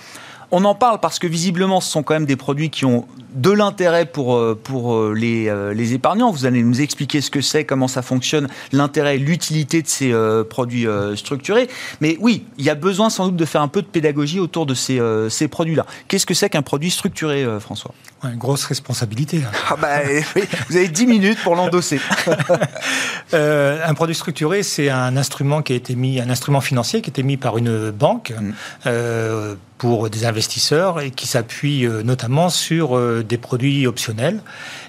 On 0.50 0.64
en 0.66 0.74
parle 0.74 1.00
parce 1.00 1.18
que 1.18 1.26
visiblement, 1.26 1.80
ce 1.80 1.90
sont 1.90 2.02
quand 2.02 2.12
même 2.12 2.26
des 2.26 2.36
produits 2.36 2.68
qui 2.68 2.84
ont 2.84 3.06
de 3.34 3.50
l'intérêt 3.50 4.04
pour, 4.04 4.36
euh, 4.36 4.58
pour 4.62 4.94
euh, 4.94 5.14
les, 5.16 5.48
euh, 5.48 5.72
les, 5.72 5.94
épargnants. 5.94 6.30
Vous 6.30 6.44
allez 6.44 6.62
nous 6.62 6.82
expliquer 6.82 7.22
ce 7.22 7.30
que 7.30 7.40
c'est, 7.40 7.64
comment 7.64 7.88
ça 7.88 8.02
fonctionne, 8.02 8.48
l'intérêt, 8.70 9.16
l'utilité 9.16 9.80
de 9.80 9.88
ces 9.88 10.14
produits 10.50 10.86
structurés. 11.16 11.68
Mais 12.00 12.16
oui, 12.20 12.44
il 12.58 12.64
y 12.64 12.70
a 12.70 12.74
besoin 12.74 13.08
sans 13.08 13.26
doute 13.26 13.36
de 13.36 13.44
faire 13.44 13.62
un 13.62 13.68
peu 13.68 13.80
de 13.80 13.86
pédagogie 13.86 14.40
autour 14.40 14.66
de 14.66 14.74
ces, 14.74 15.00
ces 15.30 15.48
produits-là. 15.48 15.86
Qu'est-ce 16.08 16.26
que 16.26 16.34
c'est 16.34 16.50
qu'un 16.50 16.62
produit 16.62 16.90
structuré, 16.90 17.46
François? 17.60 17.94
Une 18.24 18.36
grosse 18.36 18.64
responsabilité. 18.64 19.42
Ah 19.68 19.76
bah, 19.80 19.98
vous 20.68 20.76
avez 20.76 20.88
10 20.88 21.06
minutes 21.06 21.38
pour 21.42 21.56
l'endosser. 21.56 22.00
un 23.32 23.94
produit 23.94 24.14
structuré, 24.14 24.62
c'est 24.62 24.90
un 24.90 25.16
instrument 25.16 25.62
qui 25.62 25.72
a 25.72 25.76
été 25.76 25.96
mis, 25.96 26.20
un 26.20 26.30
instrument 26.30 26.60
financier 26.60 27.02
qui 27.02 27.10
a 27.10 27.12
été 27.12 27.22
mis 27.22 27.36
par 27.36 27.58
une 27.58 27.90
banque. 27.90 28.32
Mmh 28.38 28.52
pour 29.82 30.08
des 30.08 30.26
investisseurs 30.26 31.00
et 31.00 31.10
qui 31.10 31.26
s'appuie 31.26 31.86
euh, 31.86 32.04
notamment 32.04 32.50
sur 32.50 32.96
euh, 32.96 33.24
des 33.28 33.36
produits 33.36 33.88
optionnels. 33.88 34.40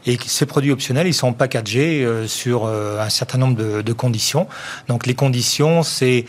Et 0.05 0.17
ces 0.25 0.45
produits 0.45 0.71
optionnels, 0.71 1.07
ils 1.07 1.13
sont 1.13 1.33
packagés 1.33 2.03
euh, 2.03 2.27
sur 2.27 2.65
un 2.67 3.09
certain 3.09 3.37
nombre 3.37 3.55
de, 3.55 3.81
de 3.81 3.93
conditions. 3.93 4.47
Donc 4.87 5.05
les 5.05 5.15
conditions, 5.15 5.83
c'est 5.83 6.25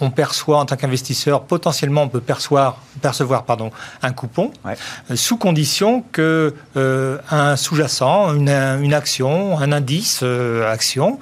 on 0.00 0.10
perçoit 0.10 0.58
en 0.58 0.64
tant 0.64 0.74
qu'investisseur, 0.74 1.44
potentiellement 1.44 2.02
on 2.02 2.08
peut 2.08 2.20
percevoir, 2.20 2.78
percevoir 3.00 3.44
pardon, 3.44 3.70
un 4.02 4.10
coupon, 4.10 4.50
sous 5.14 5.36
condition 5.36 6.02
que 6.10 6.52
un 6.74 7.54
sous-jacent, 7.54 8.34
une, 8.34 8.48
une, 8.48 8.92
action, 8.92 9.56
un 9.60 9.70
indice 9.70 10.24
action 10.66 11.20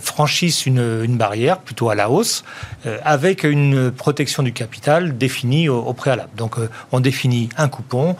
franchisse 0.00 0.66
une, 0.66 1.02
une, 1.02 1.16
barrière 1.16 1.58
plutôt 1.58 1.90
à 1.90 1.96
la 1.96 2.10
hausse, 2.10 2.44
avec 3.02 3.42
une 3.42 3.90
protection 3.90 4.44
du 4.44 4.52
capital 4.52 5.18
définie 5.18 5.68
au 5.68 5.92
préalable. 5.94 6.30
Donc 6.36 6.58
euh, 6.58 6.68
on 6.92 7.00
définit 7.00 7.48
un 7.56 7.68
coupon, 7.68 8.16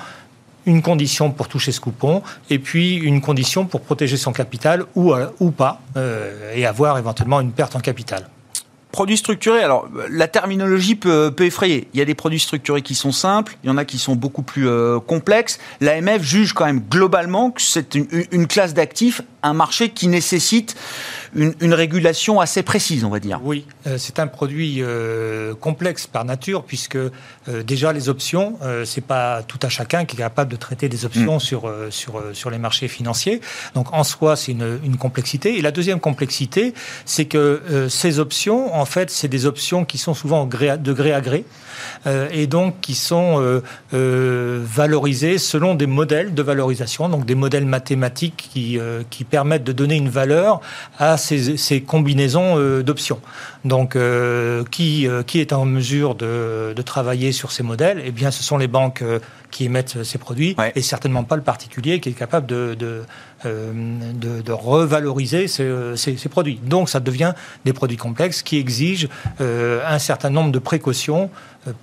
une 0.67 0.83
condition 0.83 1.31
pour 1.31 1.49
toucher 1.49 1.73
ce 1.73 1.81
coupon, 1.81 2.23
et 2.51 2.59
puis 2.59 2.97
une 2.97 3.21
condition 3.21 3.67
pour 3.67 3.81
protéger 3.81 4.17
son 4.17 4.33
capital 4.33 4.85
ou, 4.95 5.13
euh, 5.13 5.27
pas, 5.57 5.81
euh, 5.97 6.53
et 6.55 6.67
avoir 6.67 6.99
éventuellement 6.99 7.41
une 7.41 7.53
perte 7.53 7.77
en 7.77 7.81
capital. 7.81 8.29
Produits 8.93 9.17
structurés, 9.17 9.63
alors 9.63 9.89
la 10.09 10.29
terminologie 10.29 10.95
peut, 10.95 11.35
effrayer. 11.41 11.89
Il 11.93 11.99
y 11.99 12.03
a 12.03 12.05
des 12.05 12.15
produits 12.15 12.39
structurés 12.39 12.83
qui 12.83 12.95
sont 12.95 13.11
simples, 13.11 13.57
il 13.65 13.67
y 13.67 13.71
en 13.71 13.77
a 13.77 13.85
qui 13.85 13.99
sont 13.99 14.15
beaucoup 14.15 14.43
plus 14.43 14.69
complexes. 15.05 15.59
L'AMF 15.81 16.23
juge 16.23 16.53
quand 16.53 16.65
même 16.65 16.81
globalement 16.89 17.51
que 17.51 17.61
c'est 17.61 17.97
une, 17.97 18.47
classe 18.47 18.73
d'actifs 18.73 19.21
un 19.45 19.53
marché 19.53 19.91
qui 19.91 20.09
nécessite 20.09 20.75
une, 21.35 21.75
régulation 21.75 22.41
assez 22.41 22.63
précise, 22.63 23.05
on 23.05 23.11
va 23.11 23.21
dire. 23.21 23.41
Oui, 23.43 23.67
euh, 23.87 23.97
c'est 23.99 24.19
un 24.19 24.27
produit 24.27 24.77
euh, 24.79 25.55
complexe 25.55 26.07
par 26.07 26.25
nature, 26.25 26.65
puisque 26.65 26.97
euh, 26.97 27.11
déjà 27.67 27.93
les 27.93 28.09
options, 28.09 28.59
c'est 28.85 29.05
pas 29.05 29.43
tout 29.43 29.59
à 29.63 29.69
chacun 29.69 30.05
qui 30.05 30.17
est 30.17 30.21
capable 30.21 30.51
de 30.51 30.57
traiter 30.57 30.89
des 30.89 31.05
options 31.05 31.37
mm. 31.37 31.41
sur, 31.41 31.73
sur, 31.91 32.23
sur 32.33 32.51
les 32.51 32.59
marchés 32.59 32.89
financiers. 32.89 33.41
Donc 33.75 33.93
en 33.93 34.05
soi, 34.05 34.37
c'est 34.37 34.53
une, 34.53 34.79
une, 34.85 34.97
complexité. 34.97 35.59
Et 35.59 35.63
la 35.63 35.73
deuxième 35.73 36.01
complexité, 36.01 36.73
c'est 37.05 37.25
que 37.25 37.87
ces 37.89 38.19
options, 38.19 38.75
en 38.75 38.85
fait, 38.85 39.11
c'est 39.11 39.29
des 39.29 39.47
options 39.47 39.85
qui 39.85 39.99
sont 39.99 40.15
souvent 40.15 40.45
de 40.47 40.93
gré 40.93 41.13
à 41.13 41.21
gré. 41.21 41.45
et 42.31 42.47
donc 42.47 42.81
qui 42.81 42.95
sont 42.95 43.61
valorisées 43.93 45.39
selon 45.39 45.75
des 45.75 45.87
modèles 45.87 46.35
de 46.35 46.43
valorisation, 46.43 47.09
donc 47.09 47.27
des 47.27 47.35
modèles 47.35 47.67
mathématiques 47.67 48.49
qui, 48.53 48.79
qui 49.11 49.25
permettent 49.25 49.34
de 49.35 49.73
donner 49.73 49.97
une 49.97 50.09
valeur 50.09 50.61
à 50.99 51.17
ces, 51.17 51.83
combinaisons 51.87 52.59
euh, 52.59 52.83
d'options. 52.83 53.21
Donc, 53.65 53.97
euh, 53.97 54.65
qui, 54.71 55.09
euh, 55.09 55.23
qui 55.23 55.41
est 55.41 55.53
en 55.53 55.65
mesure 55.65 56.15
de, 56.15 56.75
travailler 56.85 57.33
sur 57.33 57.51
ces 57.51 57.63
modèles? 57.63 58.03
Eh 58.05 58.11
bien, 58.11 58.31
ce 58.31 58.43
sont 58.43 58.59
les 58.59 58.69
banques 58.69 59.03
qui 59.51 59.65
émettent 59.65 60.05
ces 60.05 60.19
produits 60.19 60.55
et 60.75 60.83
certainement 60.83 61.25
pas 61.25 61.37
le 61.37 61.43
particulier 61.43 61.99
qui 61.99 62.11
est 62.11 62.13
capable 62.13 62.47
de, 62.47 62.75
de, 62.75 64.53
revaloriser 64.53 65.49
ces, 65.49 66.29
produits. 66.31 66.61
Donc, 66.63 66.91
ça 66.91 67.01
devient 67.01 67.33
des 67.65 67.73
produits 67.73 67.97
complexes 67.97 68.43
qui 68.43 68.59
exigent 68.59 69.09
un 69.41 69.99
certain 69.99 70.31
nombre 70.31 70.53
de 70.53 70.59
précautions 70.59 71.31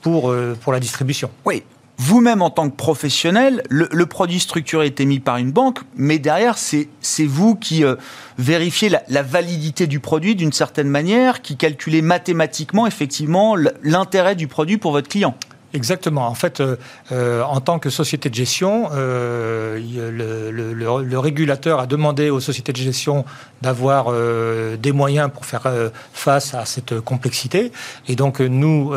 pour, 0.01 0.33
pour 0.61 0.71
la 0.71 0.79
distribution. 0.79 1.31
Oui, 1.45 1.63
vous-même 2.01 2.41
en 2.41 2.49
tant 2.49 2.67
que 2.67 2.75
professionnel, 2.75 3.61
le, 3.69 4.05
produit 4.07 4.39
structuré 4.39 4.87
est 4.87 4.99
émis 4.99 5.19
par 5.19 5.37
une 5.37 5.51
banque, 5.51 5.81
mais 5.95 6.17
derrière, 6.17 6.57
c'est 6.57 6.87
vous 7.27 7.55
qui 7.55 7.83
euh, 7.83 7.95
vérifiez 8.39 8.89
la, 8.89 9.21
validité 9.21 9.85
du 9.85 9.99
produit 9.99 10.35
d'une 10.35 10.51
certaine 10.51 10.89
manière, 10.89 11.43
qui 11.43 11.57
calculez 11.57 12.01
mathématiquement, 12.01 12.87
effectivement, 12.87 13.55
l'intérêt 13.83 14.35
du 14.35 14.47
produit 14.47 14.77
pour 14.77 14.93
votre 14.93 15.09
client. 15.09 15.35
Exactement. 15.73 16.27
En 16.27 16.36
fait, 16.36 16.60
euh, 16.60 16.75
euh, 17.12 17.43
en 17.43 17.62
tant 17.62 17.79
que 17.79 17.89
société 17.89 18.29
de 18.29 18.36
gestion, 18.36 18.89
euh, 18.93 19.79
le, 19.79 21.19
régulateur 21.19 21.79
a 21.79 21.88
demandé 21.88 22.29
aux 22.29 22.39
sociétés 22.39 22.73
de 22.73 22.77
gestion 22.77 23.25
d'avoir 23.62 24.12
des 24.77 24.91
moyens 24.91 25.29
pour 25.31 25.45
faire 25.45 25.67
face 26.13 26.55
à 26.55 26.65
cette 26.65 26.99
complexité. 26.99 27.71
Et 28.07 28.15
donc, 28.15 28.39
nous, 28.39 28.93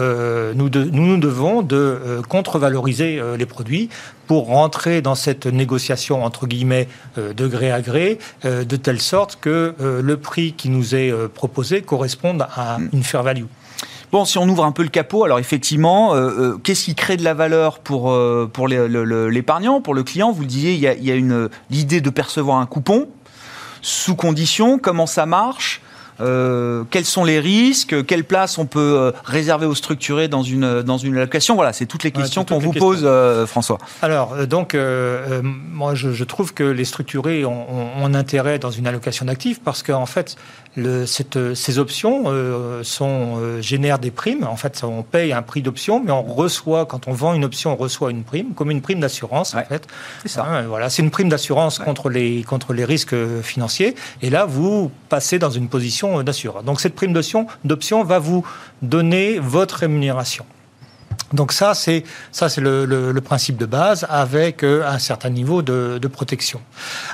nous, 0.54 0.70
nous, 0.70 1.16
devons 1.18 1.60
de 1.60 2.22
contre-valoriser 2.28 3.20
les 3.37 3.46
produits 3.46 3.90
pour 4.26 4.46
rentrer 4.46 5.02
dans 5.02 5.14
cette 5.14 5.44
négociation 5.46 6.24
entre 6.24 6.46
guillemets 6.46 6.88
de 7.18 7.46
gré 7.46 7.70
à 7.70 7.82
gré, 7.82 8.18
de 8.44 8.76
telle 8.76 9.00
sorte 9.00 9.38
que 9.40 9.74
le 9.78 10.16
prix 10.16 10.54
qui 10.54 10.70
nous 10.70 10.94
est 10.94 11.12
proposé 11.34 11.82
corresponde 11.82 12.46
à 12.56 12.78
une 12.92 13.04
fair 13.04 13.22
value. 13.22 13.44
Bon, 14.14 14.24
si 14.24 14.38
on 14.38 14.48
ouvre 14.48 14.64
un 14.64 14.70
peu 14.70 14.85
le 14.85 14.90
capot, 14.90 15.24
alors 15.24 15.40
effectivement, 15.40 16.14
euh, 16.14 16.20
euh, 16.20 16.57
qu'est-ce 16.62 16.85
qui 16.85 16.94
crée 16.94 17.16
de 17.16 17.24
la 17.24 17.35
valeur 17.35 17.81
pour, 17.81 18.12
euh, 18.12 18.48
pour 18.48 18.68
l'épargnant, 18.68 19.81
pour 19.81 19.92
le 19.92 20.05
client? 20.05 20.31
Vous 20.31 20.42
le 20.42 20.46
disiez, 20.46 20.72
il 20.74 20.79
y 20.79 20.87
a, 20.87 20.94
il 20.94 21.05
y 21.05 21.11
a 21.11 21.48
l'idée 21.68 22.00
de 22.00 22.11
percevoir 22.11 22.59
un 22.59 22.66
coupon, 22.66 23.09
sous 23.83 24.14
condition, 24.14 24.79
comment 24.79 25.07
ça 25.07 25.27
marche? 25.27 25.83
Euh, 26.20 26.85
quels 26.90 27.05
sont 27.05 27.24
les 27.24 27.40
risques, 27.40 28.07
quelle 28.07 28.24
place 28.24 28.59
on 28.59 28.66
peut 28.66 28.96
euh, 28.98 29.12
réserver 29.24 29.66
aux 29.66 29.74
structurés 29.74 30.29
dans 30.29 30.42
une, 30.42 30.83
dans 30.83 30.98
une 30.98 31.16
allocation? 31.16 31.55
Voilà, 31.55 31.72
c'est 31.72 31.87
toutes 31.87 32.05
les 32.05 32.12
questions 32.12 32.44
qu'on 32.44 32.59
vous 32.59 32.72
pose, 32.72 33.03
euh, 33.05 33.46
François. 33.46 33.79
Alors, 34.03 34.46
donc, 34.46 34.77
moi, 35.42 35.94
je, 35.94 36.24
trouve 36.24 36.55
que 36.55 36.64
les 36.64 36.85
structurés 36.85 37.44
ont, 37.44 37.66
ont, 38.03 38.14
intérêt 38.14 38.59
dans 38.59 38.70
une 38.70 38.87
allocation 38.87 39.27
d'actifs 39.27 39.61
parce 39.61 39.83
qu'en 39.83 40.07
fait, 40.07 40.37
le, 40.77 41.05
cette, 41.05 41.55
ces 41.55 41.79
options 41.79 42.24
sont, 42.83 43.61
génèrent 43.61 43.98
des 43.98 44.11
primes. 44.11 44.44
En 44.44 44.57
fait, 44.57 44.83
on 44.85 45.03
paye 45.03 45.33
un 45.33 45.42
prix 45.42 45.62
d'option, 45.62 46.03
mais 46.05 46.12
on 46.12 46.22
reçoit, 46.22 46.87
quand 46.87 47.09
on 47.09 47.12
vend 47.12 47.35
une 47.35 47.44
option, 47.44 47.72
on 47.72 47.77
reçoit 47.77 48.11
une 48.11 48.22
prime, 48.22 48.55
comme 48.55 48.70
une 48.70 48.83
prime 48.83 49.00
d'assurance, 49.00 49.55
en 49.55 49.64
fait. 49.64 49.87
C'est 50.22 50.29
ça. 50.29 50.44
Hein, 50.44 50.62
voilà, 50.62 50.90
c'est 50.90 51.03
une 51.03 51.11
prime 51.11 51.29
d'assurance 51.29 51.79
contre, 51.79 52.09
les, 52.09 52.44
contre 52.44 52.72
les 52.72 52.85
risques 52.85 53.16
financiers. 53.42 53.94
Et 54.22 54.31
là, 54.31 54.44
vous 54.44 54.90
passez 55.09 55.38
dans 55.38 55.50
une 55.50 55.68
position 55.68 56.03
d'assureur. 56.22 56.62
Donc 56.62 56.80
cette 56.80 56.94
prime 56.94 57.12
d'option 57.12 58.04
va 58.04 58.18
vous 58.18 58.44
donner 58.82 59.38
votre 59.38 59.76
rémunération. 59.76 60.44
Donc 61.33 61.53
ça, 61.53 61.74
c'est 61.74 62.05
ça, 62.33 62.48
c'est 62.48 62.61
le, 62.61 63.14
principe 63.24 63.57
de 63.57 63.66
base 63.66 64.07
avec 64.11 64.62
euh, 64.62 64.87
un 64.87 64.98
certain 64.98 65.31
niveau 65.31 65.62
de, 65.62 66.09
protection. 66.09 66.61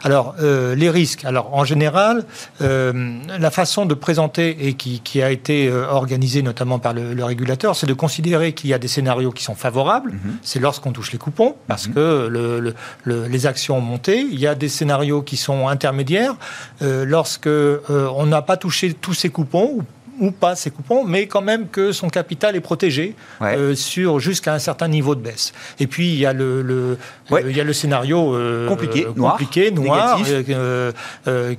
Alors 0.03 0.35
euh, 0.41 0.75
les 0.75 0.91
risques. 0.91 1.25
Alors 1.25 1.55
en 1.55 1.65
général, 1.65 2.25
euh, 2.61 3.21
la 3.39 3.51
façon 3.51 3.87
de 3.87 3.95
présenter 3.95 4.67
et 4.67 4.75
qui, 4.75 5.23
a 5.23 5.31
été 5.31 5.71
organisée 5.71 6.43
notamment 6.43 6.79
par 6.79 6.93
le, 6.95 7.25
régulateur, 7.25 7.77
c'est 7.77 7.87
de 7.87 7.95
considérer 7.95 8.53
qu'il 8.53 8.71
y 8.71 8.75
a 8.75 8.79
des 8.79 8.89
scénarios 8.89 9.31
qui 9.31 9.45
sont 9.45 9.55
favorables. 9.55 10.13
Mhm. 10.13 10.39
C'est 10.43 10.59
lorsqu'on 10.59 10.93
touche 10.93 11.13
les 11.13 11.19
coupons 11.19 11.57
parce 11.69 11.89
mhm. 11.89 11.95
que 11.95 12.75
les 13.07 13.47
actions 13.47 13.79
ont 13.79 13.83
monté. 13.83 14.21
Il 14.21 14.39
y 14.39 14.47
a 14.47 14.55
des 14.55 14.69
scénarios 14.69 15.23
qui 15.23 15.37
sont 15.37 15.69
intermédiaires 15.69 16.35
lorsque 16.81 17.49
on 17.89 18.27
n'a 18.27 18.43
pas 18.43 18.57
touché 18.57 18.93
tous 18.95 19.15
ces 19.15 19.31
coupons 19.31 19.77
ou 19.77 19.83
pas 20.31 20.55
ses 20.55 20.71
coupons, 20.71 21.05
mais 21.05 21.27
quand 21.27 21.41
même 21.41 21.69
que 21.69 21.93
son 21.93 22.11
capital 22.11 22.55
est 22.55 22.61
protégé 22.61 23.15
euh, 23.43 23.75
sur 23.75 24.21
jusqu'à 24.21 24.53
un 24.53 24.59
certain 24.59 24.89
niveau 24.89 25.15
de 25.15 25.21
baisse. 25.21 25.53
Et 25.79 25.87
puis 25.87 26.09
il 26.09 26.19
y 26.19 26.27
a 26.27 26.33
le, 26.33 26.63
le 26.63 26.99
euh, 27.33 27.51
il 27.51 27.57
y 27.57 27.61
a 27.61 27.65
le 27.65 27.73
scénario 27.73 28.35
euh, 28.35 28.69
compliqué, 28.69 29.05
compliqué, 29.05 29.71
noir, 29.71 30.21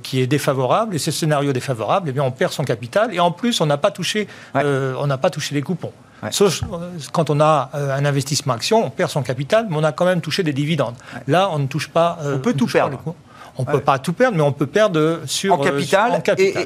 qui 0.02 0.20
est 0.20 0.26
défavorable. 0.26 0.94
Et 0.94 0.98
ce 0.98 1.10
scénario 1.10 1.52
défavorable, 1.52 2.08
eh 2.10 2.12
bien 2.12 2.22
on 2.22 2.30
perd 2.30 2.52
son 2.52 2.64
capital 2.64 3.12
et 3.12 3.20
en 3.20 3.32
plus 3.32 3.60
on 3.60 3.66
n'a 3.66 3.78
pas 3.78 3.90
touché, 3.90 4.28
on 4.54 5.06
n'a 5.06 5.18
pas 5.18 5.30
touché 5.30 5.54
les 5.54 5.62
coupons. 5.62 5.92
Sauf 6.30 6.62
quand 7.10 7.30
on 7.30 7.40
a 7.40 7.70
un 7.74 8.04
investissement 8.04 8.54
action, 8.54 8.86
on 8.86 8.90
perd 8.90 9.10
son 9.10 9.22
capital, 9.22 9.66
mais 9.68 9.76
on 9.76 9.84
a 9.84 9.90
quand 9.90 10.04
même 10.04 10.20
touché 10.20 10.44
des 10.44 10.52
dividendes. 10.52 10.94
Là, 11.26 11.50
on 11.50 11.58
ne 11.58 11.66
touche 11.66 11.88
pas. 11.88 12.18
on 12.24 12.38
peut 12.38 12.54
tout 12.54 12.68
perdre. 12.68 13.02
On 13.58 13.62
ne 13.62 13.66
peut 13.70 13.80
pas 13.80 13.98
tout 13.98 14.12
perdre, 14.12 14.36
mais 14.36 14.42
on 14.42 14.52
peut 14.52 14.66
perdre 14.66 15.20
sur 15.26 15.54
en 15.54 15.60
euh, 15.60 15.64
capital, 15.64 16.22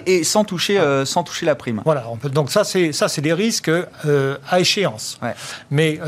Et, 0.07 0.23
sans 0.23 0.45
toucher 0.45 0.79
euh, 0.79 1.05
sans 1.05 1.25
toucher 1.25 1.45
la 1.47 1.55
prime. 1.55 1.83
Voilà. 1.85 2.05
On 2.11 2.17
peut, 2.17 2.29
donc 2.29 2.51
ça 2.51 2.65
c'est 2.65 2.93
ça 2.93 3.09
c'est 3.09 3.23
des 3.23 3.33
risques 3.33 3.69
euh, 3.69 4.37
à 4.49 4.61
échéance. 4.61 5.19
Mais 5.71 5.99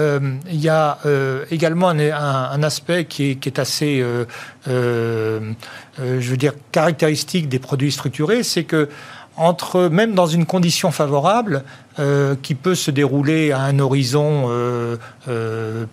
il 0.51 0.61
y 0.61 0.69
a 0.69 0.99
également 1.51 1.88
un, 1.88 2.62
aspect 2.62 3.05
qui 3.05 3.31
est, 3.31 3.35
qui 3.37 3.49
est 3.49 3.59
assez 3.59 4.05
je 4.67 6.31
veux 6.31 6.37
dire 6.37 6.53
caractéristique 6.73 7.49
des 7.49 7.59
produits 7.59 7.93
structurés, 7.93 8.43
c'est 8.43 8.64
que 8.64 8.88
entre, 9.37 9.88
même 9.88 10.14
dans 10.14 10.27
une 10.27 10.47
condition 10.47 10.91
favorable, 10.91 11.64
qui 12.43 12.55
peut 12.55 12.77
se 12.77 12.91
dérouler 12.93 13.51
à 13.51 13.61
un 13.61 13.79
horizon 13.79 14.49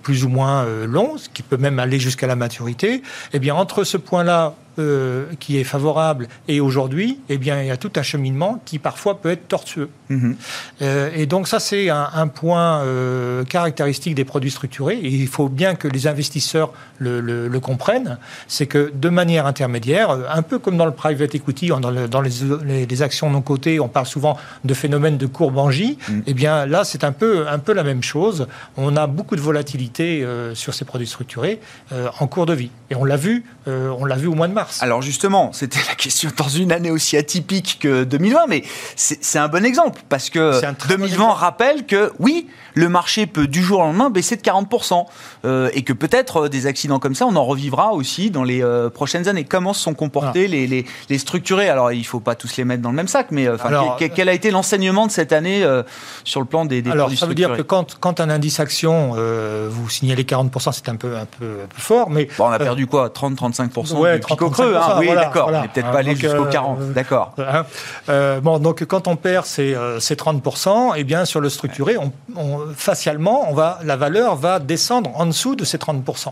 plus 0.03 0.23
ou 0.23 0.29
moins 0.29 0.65
long, 0.85 1.17
ce 1.17 1.29
qui 1.29 1.41
peut 1.41 1.57
même 1.57 1.79
aller 1.79 1.99
jusqu'à 1.99 2.27
la 2.27 2.35
maturité, 2.35 3.01
eh 3.33 3.39
bien, 3.39 3.55
entre 3.55 3.83
ce 3.83 3.97
point-là 3.97 4.53
euh, 4.77 5.27
qui 5.39 5.57
est 5.57 5.63
favorable 5.63 6.27
et 6.49 6.59
aujourd'hui, 6.59 7.19
eh 7.29 7.37
bien, 7.37 7.61
il 7.61 7.67
y 7.67 7.71
a 7.71 7.77
tout 7.77 7.93
un 7.95 8.01
cheminement 8.01 8.61
qui 8.65 8.77
parfois 8.77 9.21
peut 9.21 9.31
être 9.31 9.47
tortueux. 9.47 9.87
Mhm. 10.09 10.35
Euh, 10.81 11.11
et 11.15 11.27
donc 11.27 11.47
ça, 11.47 11.61
c'est 11.61 11.89
un, 11.89 12.27
point 12.27 12.81
euh, 12.81 13.45
caractéristique 13.45 14.15
des 14.15 14.25
produits 14.25 14.51
structurés. 14.51 14.97
Et 14.97 15.07
il 15.07 15.29
faut 15.29 15.47
bien 15.47 15.75
que 15.75 15.87
les 15.87 16.07
investisseurs 16.07 16.73
le, 16.99 17.57
comprennent. 17.59 18.17
C'est 18.49 18.65
que 18.65 18.91
de 18.93 19.07
manière 19.07 19.45
intermédiaire, 19.45 20.09
un 20.11 20.41
peu 20.41 20.59
comme 20.59 20.75
dans 20.75 20.85
le 20.85 20.91
private 20.91 21.33
equity, 21.33 21.67
dans, 21.67 21.79
dans 21.79 22.21
les, 22.21 23.01
actions 23.01 23.29
non 23.29 23.41
cotées, 23.41 23.79
on 23.79 23.87
parle 23.87 24.07
souvent 24.07 24.35
de 24.65 24.73
phénomènes 24.73 25.17
de 25.17 25.25
courbe 25.25 25.57
en 25.57 25.71
J. 25.71 25.97
Mhm. 26.09 26.23
Eh 26.27 26.33
bien 26.33 26.65
là, 26.65 26.83
c'est 26.83 27.05
un 27.05 27.13
peu, 27.13 27.47
un 27.47 27.59
peu 27.59 27.71
la 27.71 27.83
même 27.83 28.03
chose. 28.03 28.47
On 28.75 28.97
a 28.97 29.07
beaucoup 29.07 29.37
de 29.37 29.41
volatilité 29.41 30.27
sur 30.53 30.73
ces 30.73 30.83
produits 30.83 31.07
structurés 31.07 31.61
en 32.19 32.27
cours 32.27 32.45
de 32.45 32.53
vie. 32.53 32.71
Et 32.89 32.95
on 32.95 33.05
l'a 33.05 33.15
vu, 33.15 33.45
on 33.67 34.03
l'a 34.03 34.17
vu 34.17 34.27
au 34.27 34.35
mois 34.35 34.49
de 34.49 34.53
mars. 34.53 34.64
Alors 34.81 35.01
justement, 35.01 35.51
c'était 35.53 35.79
la 35.87 35.95
question 35.95 36.29
dans 36.37 36.49
une 36.49 36.71
année 36.71 36.91
aussi 36.91 37.17
atypique 37.17 37.79
que 37.81 38.03
2020, 38.03 38.47
mais 38.47 38.63
c'est 38.95 39.39
un 39.39 39.47
bon 39.47 39.65
exemple 39.65 40.01
parce 40.09 40.29
que 40.29 40.61
2020 40.87 41.33
rappelle 41.33 41.85
que 41.85 42.11
oui, 42.19 42.47
le 42.75 42.89
marché 42.89 43.25
peut 43.25 43.47
du 43.47 43.63
jour 43.63 43.79
au 43.79 43.83
lendemain 43.83 44.09
baisser 44.09 44.35
de 44.35 44.41
40%. 44.41 45.05
Euh, 45.45 45.69
et 45.73 45.83
que 45.83 45.93
peut-être 45.93 46.43
euh, 46.43 46.49
des 46.49 46.67
accidents 46.67 46.99
comme 46.99 47.15
ça, 47.15 47.25
on 47.25 47.35
en 47.35 47.45
revivra 47.45 47.93
aussi 47.93 48.31
dans 48.31 48.43
les 48.43 48.63
euh, 48.63 48.89
prochaines 48.89 49.27
années. 49.27 49.43
Comment 49.43 49.73
se 49.73 49.81
sont 49.81 49.93
comportés 49.93 50.47
les, 50.47 50.67
les, 50.67 50.85
les, 51.09 51.17
structurés? 51.17 51.69
Alors, 51.69 51.91
il 51.91 51.99
ne 51.99 52.03
faut 52.03 52.19
pas 52.19 52.35
tous 52.35 52.57
les 52.57 52.65
mettre 52.65 52.81
dans 52.81 52.89
le 52.89 52.95
même 52.95 53.07
sac, 53.07 53.27
mais 53.31 53.47
quel, 53.97 54.29
a 54.29 54.33
été 54.33 54.51
l'enseignement 54.51 55.07
de 55.07 55.11
cette 55.11 55.33
année 55.33 55.65
sur 56.23 56.39
le 56.39 56.45
plan 56.45 56.65
des, 56.65 56.81
des 56.81 56.91
alors, 56.91 57.11
ça 57.11 57.25
veut 57.25 57.35
dire 57.35 57.55
que 57.55 57.61
quand, 57.61 57.97
quand 57.99 58.19
un 58.19 58.29
indice 58.29 58.59
action, 58.59 59.15
vous 59.69 59.89
signalez 59.89 60.23
40%, 60.23 60.71
c'est 60.73 60.89
un 60.89 60.95
peu, 60.95 61.15
un, 61.15 61.25
peu, 61.25 61.45
un 61.63 61.67
peu 61.67 61.81
fort, 61.81 62.09
mais... 62.09 62.27
on 62.39 62.45
a 62.45 62.59
perdu 62.59 62.87
quoi? 62.87 63.09
30-35% 63.09 63.97
ouais, 63.97 64.19
30, 64.19 64.51
creux, 64.51 64.75
hein, 64.75 64.97
oui, 64.99 65.07
d'accord. 65.13 65.49
On 65.53 65.61
n'est 65.61 65.67
peut-être 65.67 65.91
pas 65.91 65.99
allé 65.99 66.15
jusqu'au 66.15 66.45
40, 66.45 66.93
d'accord. 66.93 67.35
Hein, 67.37 67.65
bon, 68.41 68.59
donc 68.59 68.83
quand 68.85 69.07
on 69.07 69.15
perd 69.15 69.45
ces, 69.45 69.75
30%, 69.75 70.93
eh 70.97 71.03
bien 71.03 71.25
sur 71.25 71.39
le 71.39 71.49
structuré, 71.49 71.97
on, 71.97 72.11
facialement, 72.75 73.49
on 73.49 73.53
va, 73.53 73.79
la 73.83 73.95
valeur 73.95 74.35
va 74.35 74.59
descendre 74.59 75.11
en 75.15 75.25
dessous 75.25 75.55
de 75.55 75.65
ces 75.65 75.77
30%. 75.77 76.31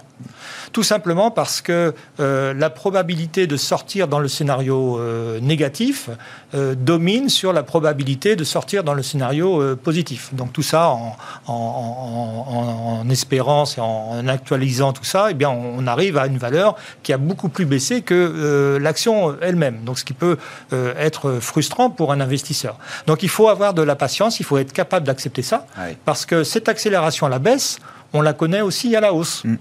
Tout 0.71 0.83
simplement 0.83 1.29
parce 1.29 1.61
que 1.61 1.93
euh, 2.19 2.53
la 2.53 2.69
probabilité 2.69 3.47
de 3.47 3.57
sortir 3.57 4.07
dans 4.07 4.19
le 4.19 4.27
scénario 4.27 4.97
euh, 4.97 5.39
négatif 5.39 6.09
euh, 6.55 6.73
domine 6.75 7.29
sur 7.29 7.53
la 7.53 7.63
probabilité 7.63 8.35
de 8.35 8.43
sortir 8.43 8.83
dans 8.83 8.95
le 8.95 9.03
scénario 9.03 9.75
positif. 9.77 10.33
Donc 10.33 10.51
tout 10.51 10.63
ça, 10.63 10.89
en, 10.89 11.15
en, 11.47 13.09
espérance 13.09 13.77
et 13.77 13.81
en, 13.81 14.27
actualisant 14.27 14.93
tout 14.93 15.03
ça, 15.03 15.27
eh 15.29 15.33
bien, 15.33 15.49
on 15.49 15.85
arrive 15.85 16.17
à 16.17 16.25
une 16.25 16.37
valeur 16.37 16.75
qui 17.03 17.13
a 17.13 17.17
beaucoup 17.17 17.49
plus 17.49 17.65
baissé 17.65 18.01
que 18.01 18.77
l'action 18.81 19.35
elle-même. 19.41 19.83
Donc 19.83 19.99
ce 19.99 20.05
qui 20.05 20.13
peut 20.13 20.37
être 20.71 21.39
frustrant 21.39 21.89
pour 21.89 22.11
un 22.11 22.19
investisseur. 22.19 22.77
Donc 23.07 23.23
il 23.23 23.29
faut 23.29 23.49
avoir 23.49 23.73
de 23.73 23.81
la 23.81 23.95
patience, 23.95 24.39
il 24.39 24.45
faut 24.45 24.57
être 24.57 24.73
capable 24.73 25.05
d'accepter 25.05 25.41
ça, 25.41 25.67
parce 26.05 26.22
que 26.25 26.43
cette 26.43 26.69
accélération 26.69 27.25
à 27.25 27.29
la 27.29 27.39
baisse, 27.39 27.79
on 28.13 28.21
la 28.21 28.33
connaît 28.33 28.61
aussi 28.61 28.95
à 28.95 29.01
la 29.01 29.13
hausse. 29.13 29.43
Mm. 29.43 29.55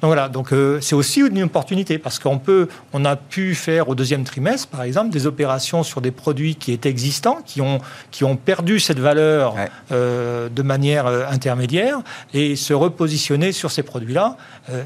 Donc 0.00 0.08
voilà, 0.08 0.28
donc 0.28 0.52
euh, 0.52 0.78
c'est 0.80 0.94
aussi 0.94 1.20
une 1.20 1.42
opportunité 1.42 1.98
parce 1.98 2.18
qu'on 2.18 2.38
peut, 2.38 2.68
on 2.92 3.04
a 3.04 3.16
pu 3.16 3.54
faire 3.54 3.88
au 3.88 3.94
deuxième 3.94 4.24
trimestre, 4.24 4.68
par 4.68 4.82
exemple, 4.82 5.10
des 5.10 5.26
opérations 5.26 5.82
sur 5.82 6.00
des 6.00 6.10
produits 6.10 6.54
qui 6.54 6.72
étaient 6.72 6.88
existants, 6.88 7.38
qui 7.44 7.60
ont 7.60 7.80
qui 8.10 8.24
ont 8.24 8.36
perdu 8.36 8.80
cette 8.80 8.98
valeur 8.98 9.54
euh, 9.92 10.48
de 10.48 10.62
manière 10.62 11.06
euh, 11.06 11.24
intermédiaire 11.28 11.98
et 12.32 12.56
se 12.56 12.72
repositionner 12.72 13.52
sur 13.52 13.70
ces 13.70 13.82
produits-là 13.82 14.36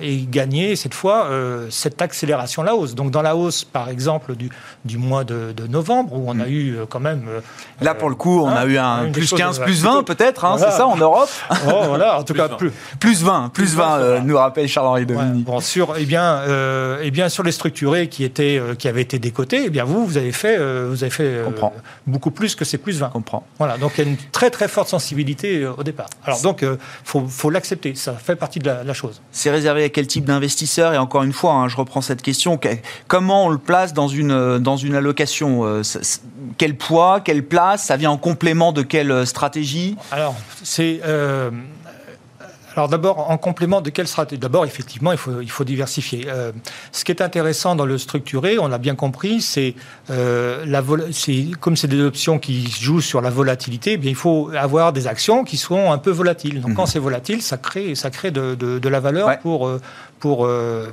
et 0.01 0.27
gagner 0.31 0.77
cette 0.77 0.95
fois 0.95 1.29
cette 1.71 2.01
accélération 2.01 2.62
la 2.62 2.77
hausse. 2.77 2.95
Donc 2.95 3.11
dans 3.11 3.23
la 3.23 3.35
hausse, 3.35 3.64
par 3.64 3.88
exemple, 3.88 4.37
du, 4.37 4.49
du 4.85 4.97
mois 4.97 5.25
de, 5.25 5.53
novembre 5.68 6.14
où 6.14 6.25
on 6.29 6.38
a 6.38 6.47
mm. 6.47 6.51
eu 6.51 6.77
quand 6.88 7.01
même 7.01 7.25
là 7.81 7.95
pour 7.95 8.09
le 8.09 8.14
coup, 8.14 8.42
on 8.42 8.49
a 8.49 8.61
hein, 8.61 8.66
eu 8.66 8.79
un 8.79 9.11
plus 9.11 9.33
15, 9.33 9.59
plus 9.61 9.83
20 9.83 10.05
peut-être, 10.05 10.45
hein, 10.45 10.57
c'est 10.59 10.71
ça 10.71 10.87
en 10.87 10.97
Europe. 10.97 11.31
Oh, 11.68 11.85
voilà, 11.87 12.18
en 12.18 12.25
tout 12.25 12.35
cas 12.35 12.49
plus, 12.49 12.73
plus 12.99 13.23
20, 13.23 13.51
plus 13.51 13.75
20, 13.75 14.21
nous 14.23 14.37
rappelle 14.37 14.68
Charles-Henri 14.83 15.42
bon, 15.42 15.61
sur, 15.61 15.95
eh 15.99 16.05
bien, 16.05 16.38
euh, 16.38 17.01
eh 17.03 17.11
bien, 17.11 17.29
sur 17.29 17.42
les 17.42 17.53
structurés 17.53 18.09
qui, 18.09 18.25
étaient, 18.25 18.59
euh, 18.59 18.75
qui 18.75 18.88
avaient 18.88 19.03
été 19.03 19.18
décotés, 19.18 19.64
eh 19.66 19.71
bien, 19.71 19.85
vous, 19.85 20.07
vous 20.07 20.16
avez 20.16 20.33
fait, 20.33 20.57
euh, 20.59 20.88
vous 20.90 21.05
avez 21.05 21.11
fait 21.11 21.42
beaucoup 22.07 22.31
plus 22.31 22.55
que 22.55 22.64
ces 22.64 22.79
plus 22.79 22.99
20. 22.99 23.11
Comprends. 23.11 23.47
Voilà, 23.59 23.79
donc 23.79 23.92
il 23.97 24.05
y 24.05 24.07
a 24.07 24.11
une 24.11 24.16
très 24.33 24.51
très 24.51 24.68
forte 24.68 24.88
sensibilité 24.88 25.66
au 25.66 25.83
départ. 25.83 26.09
Alors 26.25 26.40
donc, 26.42 26.62
il 26.62 26.77
faut, 27.05 27.27
faut 27.27 27.51
l'accepter, 27.51 27.95
ça 27.95 28.14
fait 28.14 28.37
partie 28.37 28.59
de 28.59 28.66
la, 28.66 28.92
chose. 28.92 29.23
C'est 29.31 29.51
réservé 29.51 29.85
à 29.85 29.88
quel 29.88 30.07
type 30.07 30.25
d'investisseur 30.25 30.92
Et 30.92 30.99
encore 30.99 31.23
une 31.23 31.33
fois, 31.33 31.55
hein, 31.55 31.68
je 31.68 31.77
reprends 31.77 32.01
cette 32.01 32.23
question, 32.23 32.59
comment 33.09 33.47
on 33.47 33.49
le 33.49 33.59
place 33.59 33.95
dans 33.95 34.09
une, 34.09 34.59
dans 34.59 34.77
une 34.77 34.95
allocation 34.95 35.83
Quel 36.59 36.77
poids, 36.77 37.21
quelle 37.21 37.45
place? 37.45 37.85
Ça 37.85 37.97
vient 37.97 38.11
en 38.11 38.18
complément 38.18 38.73
de 38.73 38.83
quelle 38.83 39.27
stratégie? 39.27 39.97
Alors, 40.11 40.35
c'est 40.62 41.01
alors 42.75 42.89
d'abord, 42.89 43.31
en 43.31 43.39
complément 43.39 43.81
de 43.81 43.91
quelle 43.91 44.07
stratégie? 44.07 44.39
D'abord, 44.39 44.65
effectivement, 44.65 45.13
il 45.13 45.19
faut, 45.19 45.41
il 45.41 45.51
faut 45.51 45.65
diversifier. 45.65 46.25
Euh, 46.29 46.53
ce 46.91 47.05
qui 47.05 47.13
est 47.13 47.21
intéressant 47.21 47.75
dans 47.77 47.87
le 47.87 47.99
structuré, 47.99 48.59
on 48.59 48.69
l'a 48.69 48.79
bien 48.79 48.95
compris, 48.95 49.41
c'est 49.41 49.75
euh, 50.11 50.65
la 50.67 50.83
comme 51.61 51.77
c'est 51.77 51.89
des 51.89 52.01
options 52.01 52.39
qui 52.39 52.69
jouent 52.69 53.01
sur 53.01 53.21
la 53.21 53.31
volatilité, 53.31 53.93
eh 53.93 53.97
bien 53.97 54.11
il 54.11 54.17
faut 54.17 54.51
avoir 54.57 54.93
des 54.93 55.07
actions 55.07 55.45
qui 55.45 55.57
sont 55.57 55.93
un 55.93 55.99
peu 55.99 56.11
volatiles. 56.11 56.61
Donc 56.61 56.75
quand 56.75 56.83
mhm. 56.83 56.89
c'est 56.89 56.99
volatile, 56.99 57.43
ça 57.43 57.57
crée, 57.57 57.95
ça 57.95 58.11
crée 58.11 58.31
de, 58.31 58.55
de, 58.55 58.89
la 58.89 59.01
valeur 59.01 59.39
pour 59.39 59.67
euh, 59.67 59.81
pour 60.19 60.47
euh, 60.47 60.89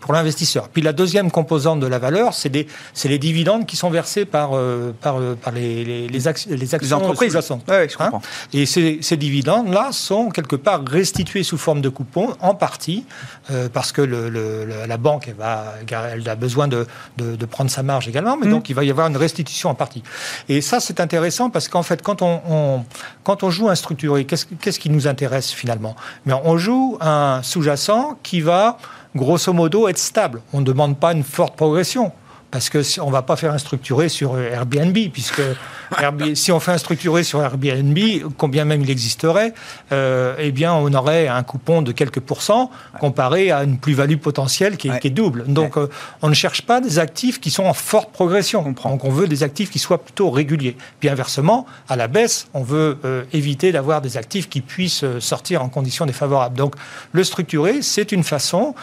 pour 0.00 0.12
l'investisseur. 0.12 0.68
Puis 0.68 0.82
la 0.82 0.92
deuxième 0.92 1.30
composante 1.30 1.80
de 1.80 1.86
la 1.86 1.98
valeur, 1.98 2.34
c'est 2.34 2.52
les 2.52 3.18
dividendes 3.18 3.66
qui 3.66 3.76
sont 3.76 3.90
versés 3.90 4.24
par, 4.24 4.50
euh, 4.54 4.92
par, 5.00 5.18
euh, 5.18 5.34
par 5.34 5.52
les, 5.52 5.84
les, 5.84 6.08
les, 6.08 6.28
actions 6.28 6.96
entreprises. 6.96 7.34
Ouais, 7.68 7.88
je. 7.88 7.96
Hein 7.98 8.10
et 8.52 8.66
ces, 8.66 8.98
ces 9.00 9.16
dividendes-là 9.16 9.90
sont 9.92 10.30
quelque 10.30 10.56
part 10.56 10.82
restitués 10.86 11.42
sous 11.42 11.58
forme 11.58 11.80
de 11.80 11.88
coupons, 11.88 12.34
en 12.40 12.54
partie, 12.54 13.04
euh, 13.50 13.68
parce 13.72 13.92
que 13.92 14.02
le, 14.02 14.28
le, 14.28 14.66
la 14.86 14.96
banque 14.96 15.28
elle 15.28 15.34
va, 15.34 15.74
elle 16.12 16.28
a 16.28 16.34
besoin 16.34 16.68
de, 16.68 16.86
de, 17.16 17.36
de, 17.36 17.46
prendre 17.46 17.70
sa 17.70 17.82
marge 17.82 18.08
également, 18.08 18.36
mais 18.36 18.46
mmh. 18.46 18.50
donc 18.50 18.68
il 18.68 18.74
va 18.74 18.84
y 18.84 18.90
avoir 18.90 19.06
une 19.08 19.16
restitution 19.16 19.70
en 19.70 19.74
partie. 19.74 20.02
Et 20.48 20.60
ça, 20.60 20.80
c'est 20.80 21.00
intéressant 21.00 21.50
parce 21.50 21.68
qu'en 21.68 21.82
fait, 21.82 22.02
quand 22.02 22.22
on, 22.22 22.40
on, 22.48 22.84
quand 23.24 23.42
on 23.42 23.50
joue 23.50 23.68
un 23.68 23.74
structuré, 23.74 24.24
qu'est-ce 24.24 24.46
qu'est-ce 24.60 24.80
qui 24.80 24.90
nous 24.90 25.06
intéresse 25.06 25.50
finalement? 25.50 25.96
Mais 26.24 26.34
On 26.44 26.58
joue 26.58 26.98
un 27.00 27.42
sous-jacent 27.42 28.18
qui 28.22 28.40
va 28.40 28.78
grosso 29.16 29.52
modo, 29.52 29.88
être 29.88 29.98
stable. 29.98 30.42
On 30.52 30.60
ne 30.60 30.64
demande 30.64 30.98
pas 30.98 31.12
une 31.12 31.24
forte 31.24 31.56
progression 31.56 32.12
parce 32.56 32.70
que 32.70 33.00
on 33.02 33.10
va 33.10 33.20
pas 33.20 33.36
faire 33.36 33.52
un 33.52 33.58
structuré 33.58 34.08
sur 34.08 34.38
Airbnb, 34.38 34.96
puisque 35.12 35.42
si 36.34 36.52
on 36.52 36.58
fait 36.58 36.72
un 36.72 36.78
structuré 36.78 37.22
sur 37.22 37.42
Airbnb, 37.42 37.98
combien 38.38 38.64
même 38.64 38.80
il 38.80 38.90
existerait, 38.90 39.52
euh, 39.92 40.34
eh 40.38 40.52
bien, 40.52 40.72
on 40.72 40.90
aurait 40.94 41.28
un 41.28 41.42
coupon 41.42 41.82
de 41.82 41.92
quelques 41.92 42.20
pourcents 42.20 42.70
comparé 42.98 43.50
à 43.50 43.62
une 43.62 43.76
plus-value 43.76 44.16
potentielle 44.16 44.78
qui 44.78 44.88
est, 44.88 45.10
double. 45.10 45.44
Donc, 45.46 45.76
euh, 45.76 45.88
on 46.22 46.28
ne 46.30 46.34
cherche 46.34 46.62
pas 46.62 46.80
des 46.80 46.98
actifs 46.98 47.40
qui 47.40 47.50
sont 47.50 47.64
en 47.64 47.74
forte 47.74 48.10
progression. 48.10 48.62
Donc, 48.62 49.04
on 49.04 49.10
veut 49.10 49.28
des 49.28 49.42
actifs 49.42 49.70
qui 49.70 49.78
soient 49.78 50.02
plutôt 50.02 50.30
réguliers. 50.30 50.78
Puis 50.98 51.10
inversement, 51.10 51.66
à 51.88 51.96
la 51.96 52.08
baisse, 52.08 52.48
on 52.54 52.62
veut 52.62 52.98
euh, 53.04 53.24
éviter 53.34 53.70
d'avoir 53.70 54.00
des 54.00 54.16
actifs 54.16 54.48
qui 54.48 54.62
puissent 54.62 55.04
sortir 55.20 55.62
en 55.62 55.68
conditions 55.68 56.06
défavorables. 56.06 56.56
Donc, 56.56 56.74
le 57.12 57.22
structuré, 57.22 57.82
c'est 57.82 58.12
une 58.12 58.24
façon, 58.24 58.74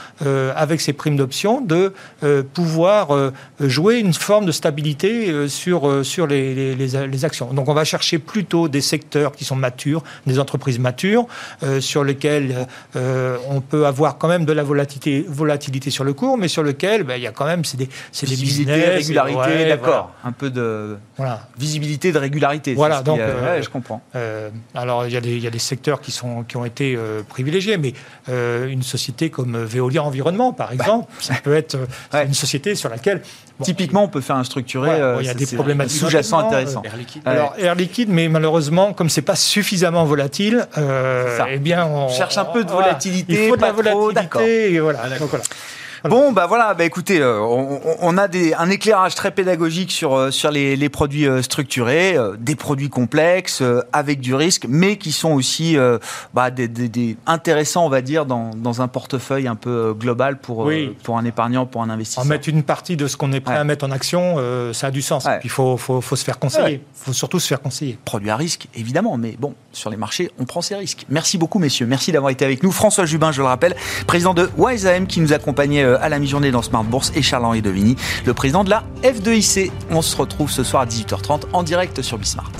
avec 0.55 0.79
ces 0.79 0.93
primes 0.93 1.17
d'options, 1.17 1.59
de 1.59 1.93
pouvoir 2.53 3.09
jouer 3.67 3.99
une 3.99 4.13
forme 4.13 4.45
de 4.45 4.51
stabilité 4.51 5.47
sur, 5.47 6.05
sur 6.05 6.27
les, 6.27 6.53
les 6.53 6.73
les, 7.07 7.25
actions. 7.25 7.53
Donc 7.53 7.69
on 7.69 7.73
va 7.73 7.83
chercher 7.83 8.19
plutôt 8.19 8.67
des 8.67 8.81
secteurs 8.81 9.31
qui 9.31 9.45
sont 9.45 9.55
matures, 9.55 10.03
des 10.27 10.39
entreprises 10.39 10.79
matures, 10.79 11.25
euh, 11.63 11.79
sur 11.79 12.03
lesquels 12.03 12.67
euh, 12.95 13.37
on 13.49 13.61
peut 13.61 13.85
avoir 13.85 14.17
quand 14.17 14.27
même 14.27 14.45
de 14.45 14.53
la 14.53 14.63
volatilité, 14.63 15.25
volatilité 15.27 15.89
sur 15.89 16.03
le 16.03 16.13
cours, 16.13 16.37
mais 16.37 16.47
sur 16.47 16.63
lequel 16.63 17.03
ben, 17.03 17.15
il 17.15 17.23
y 17.23 17.27
a 17.27 17.31
quand 17.31 17.45
même 17.45 17.63
c'est 17.65 17.77
des, 17.77 17.89
c'est 18.11 18.27
des 18.27 18.35
business, 18.35 18.95
régularité, 18.97 19.65
d'accord, 19.65 20.11
un 20.23 20.31
peu 20.31 20.49
de 20.49 20.97
voilà. 21.17 21.47
visibilité, 21.57 22.11
de 22.11 22.17
régularité. 22.17 22.73
Voilà, 22.73 23.01
donc 23.01 23.19
euh, 23.19 23.61
je 23.61 23.69
comprends. 23.69 24.01
alors 24.75 25.05
il 25.05 25.13
y, 25.13 25.17
a 25.17 25.21
des, 25.21 25.35
il 25.35 25.43
y 25.43 25.47
a 25.47 25.51
des 25.51 25.59
secteurs 25.59 26.01
qui 26.01 26.11
sont 26.11 26.43
qui 26.43 26.57
ont 26.57 26.65
été 26.65 26.97
privilégiés, 27.29 27.77
mais 27.77 27.93
une 28.27 28.83
société 28.83 29.29
comme 29.29 29.63
Veolia 29.63 30.03
Environnement, 30.03 30.53
par 30.53 30.71
exemple, 30.71 31.11
ça 31.19 31.35
peut 31.35 31.55
être 31.55 31.77
une 32.13 32.33
société 32.33 32.75
sur 32.75 32.89
laquelle 32.89 33.21
Typiquement, 33.61 34.03
on 34.03 34.07
peut 34.07 34.21
faire 34.21 34.35
un 34.35 34.43
structuré. 34.43 34.89
il 35.19 35.25
y 35.25 35.29
a 35.29 35.33
des 35.33 35.45
problématiques 35.45 35.99
sous-jacents 35.99 36.39
intéressants. 36.39 36.81
Air 36.83 36.97
liquide. 36.97 37.21
Alors, 37.25 37.53
air 37.57 37.75
liquide, 37.75 38.09
mais 38.09 38.27
malheureusement, 38.27 38.93
comme 38.93 39.09
c'est 39.09 39.21
pas 39.21 39.35
suffisamment 39.35 40.05
volatile, 40.05 40.67
euh, 40.77 41.37
eh 41.49 41.57
bien, 41.57 41.85
on, 41.85 42.09
cherche 42.09 42.37
un 42.37 42.45
peu 42.45 42.63
de 42.63 42.71
volatilité. 42.71 43.45
Il 43.45 43.49
faut 43.49 43.55
de 43.55 43.61
la 43.61 43.71
volatilité. 43.71 44.73
Et 44.73 44.79
voilà. 44.79 45.01
Ah, 45.03 45.19
donc 45.19 45.29
voilà. 45.29 45.43
Bon, 46.09 46.33
bah 46.33 46.47
voilà, 46.47 46.73
bah 46.73 46.83
écoutez, 46.83 47.21
euh, 47.21 47.39
on, 47.39 48.17
a 48.17 48.27
des, 48.27 48.53
un 48.53 48.69
éclairage 48.69 49.15
très 49.15 49.31
pédagogique 49.31 49.89
sur, 49.89 50.15
euh, 50.15 50.31
sur 50.31 50.51
les, 50.51 50.75
les 50.75 50.89
produits 50.89 51.27
euh, 51.27 51.41
structurés, 51.41 52.17
des 52.37 52.55
produits 52.55 52.89
complexes, 52.89 53.63
avec 53.93 54.19
du 54.19 54.35
risque, 54.35 54.65
mais 54.67 54.97
qui 54.97 55.13
sont 55.13 55.31
aussi 55.31 55.77
bah, 56.33 56.51
des, 56.51 56.67
des, 56.67 57.15
intéressants, 57.25 57.85
on 57.85 57.89
va 57.89 58.01
dire, 58.01 58.25
dans, 58.25 58.51
dans 58.53 58.81
un 58.81 58.89
portefeuille 58.89 59.47
un 59.47 59.55
peu 59.55 59.95
global 59.97 60.39
pour, 60.39 60.69
pour 61.03 61.17
un 61.17 61.25
épargnant, 61.25 61.65
pour 61.65 61.81
un 61.81 61.89
investisseur. 61.89 62.25
En 62.25 62.27
mettre 62.27 62.49
une 62.49 62.63
partie 62.63 62.97
de 62.97 63.07
ce 63.07 63.15
qu'on 63.15 63.31
est 63.31 63.39
prêt 63.39 63.55
à 63.55 63.63
mettre 63.63 63.85
en 63.85 63.91
action, 63.91 64.37
ça 64.73 64.87
a 64.87 64.91
du 64.91 65.01
sens. 65.01 65.25
il 65.43 65.49
faut, 65.49 65.77
faut, 65.77 66.01
faut, 66.01 66.15
se 66.15 66.25
faire 66.25 66.39
conseiller. 66.39 66.81
Il 66.95 67.05
faut 67.05 67.13
surtout 67.13 67.39
se 67.39 67.47
faire 67.47 67.61
conseiller. 67.61 67.97
Produit 68.03 68.29
à 68.29 68.35
risque, 68.35 68.67
évidemment, 68.75 69.17
mais 69.17 69.35
bon, 69.39 69.55
sur 69.71 69.89
les 69.89 69.97
marchés, 69.97 70.31
on 70.37 70.45
prend 70.45 70.61
ses 70.61 70.75
risques. 70.75 71.05
Merci 71.09 71.37
beaucoup, 71.37 71.59
messieurs. 71.59 71.85
Merci 71.85 72.11
d'avoir 72.11 72.31
été 72.31 72.43
avec 72.43 72.61
nous. 72.61 72.71
François 72.71 73.05
Jubin, 73.05 73.31
je 73.31 73.41
le 73.41 73.47
rappelle, 73.47 73.75
président 74.05 74.33
de 74.33 74.49
WiseAM, 74.57 75.07
qui 75.07 75.21
nous 75.21 75.33
accompagnait 75.33 75.92
à 76.01 76.09
la 76.09 76.19
mi-journée 76.19 76.51
dans 76.51 76.61
Smart 76.61 76.83
Bourse, 76.83 77.11
et 77.15 77.21
Charles-Henri 77.21 77.61
Devigny, 77.61 77.95
le 78.25 78.33
président 78.33 78.63
de 78.63 78.69
la 78.69 78.83
F2IC. 79.03 79.71
On 79.91 80.01
se 80.01 80.15
retrouve 80.15 80.49
ce 80.49 80.63
soir 80.63 80.83
à 80.83 80.85
18h30 80.85 81.43
en 81.53 81.63
direct 81.63 82.01
sur 82.01 82.17
Bismart. 82.17 82.51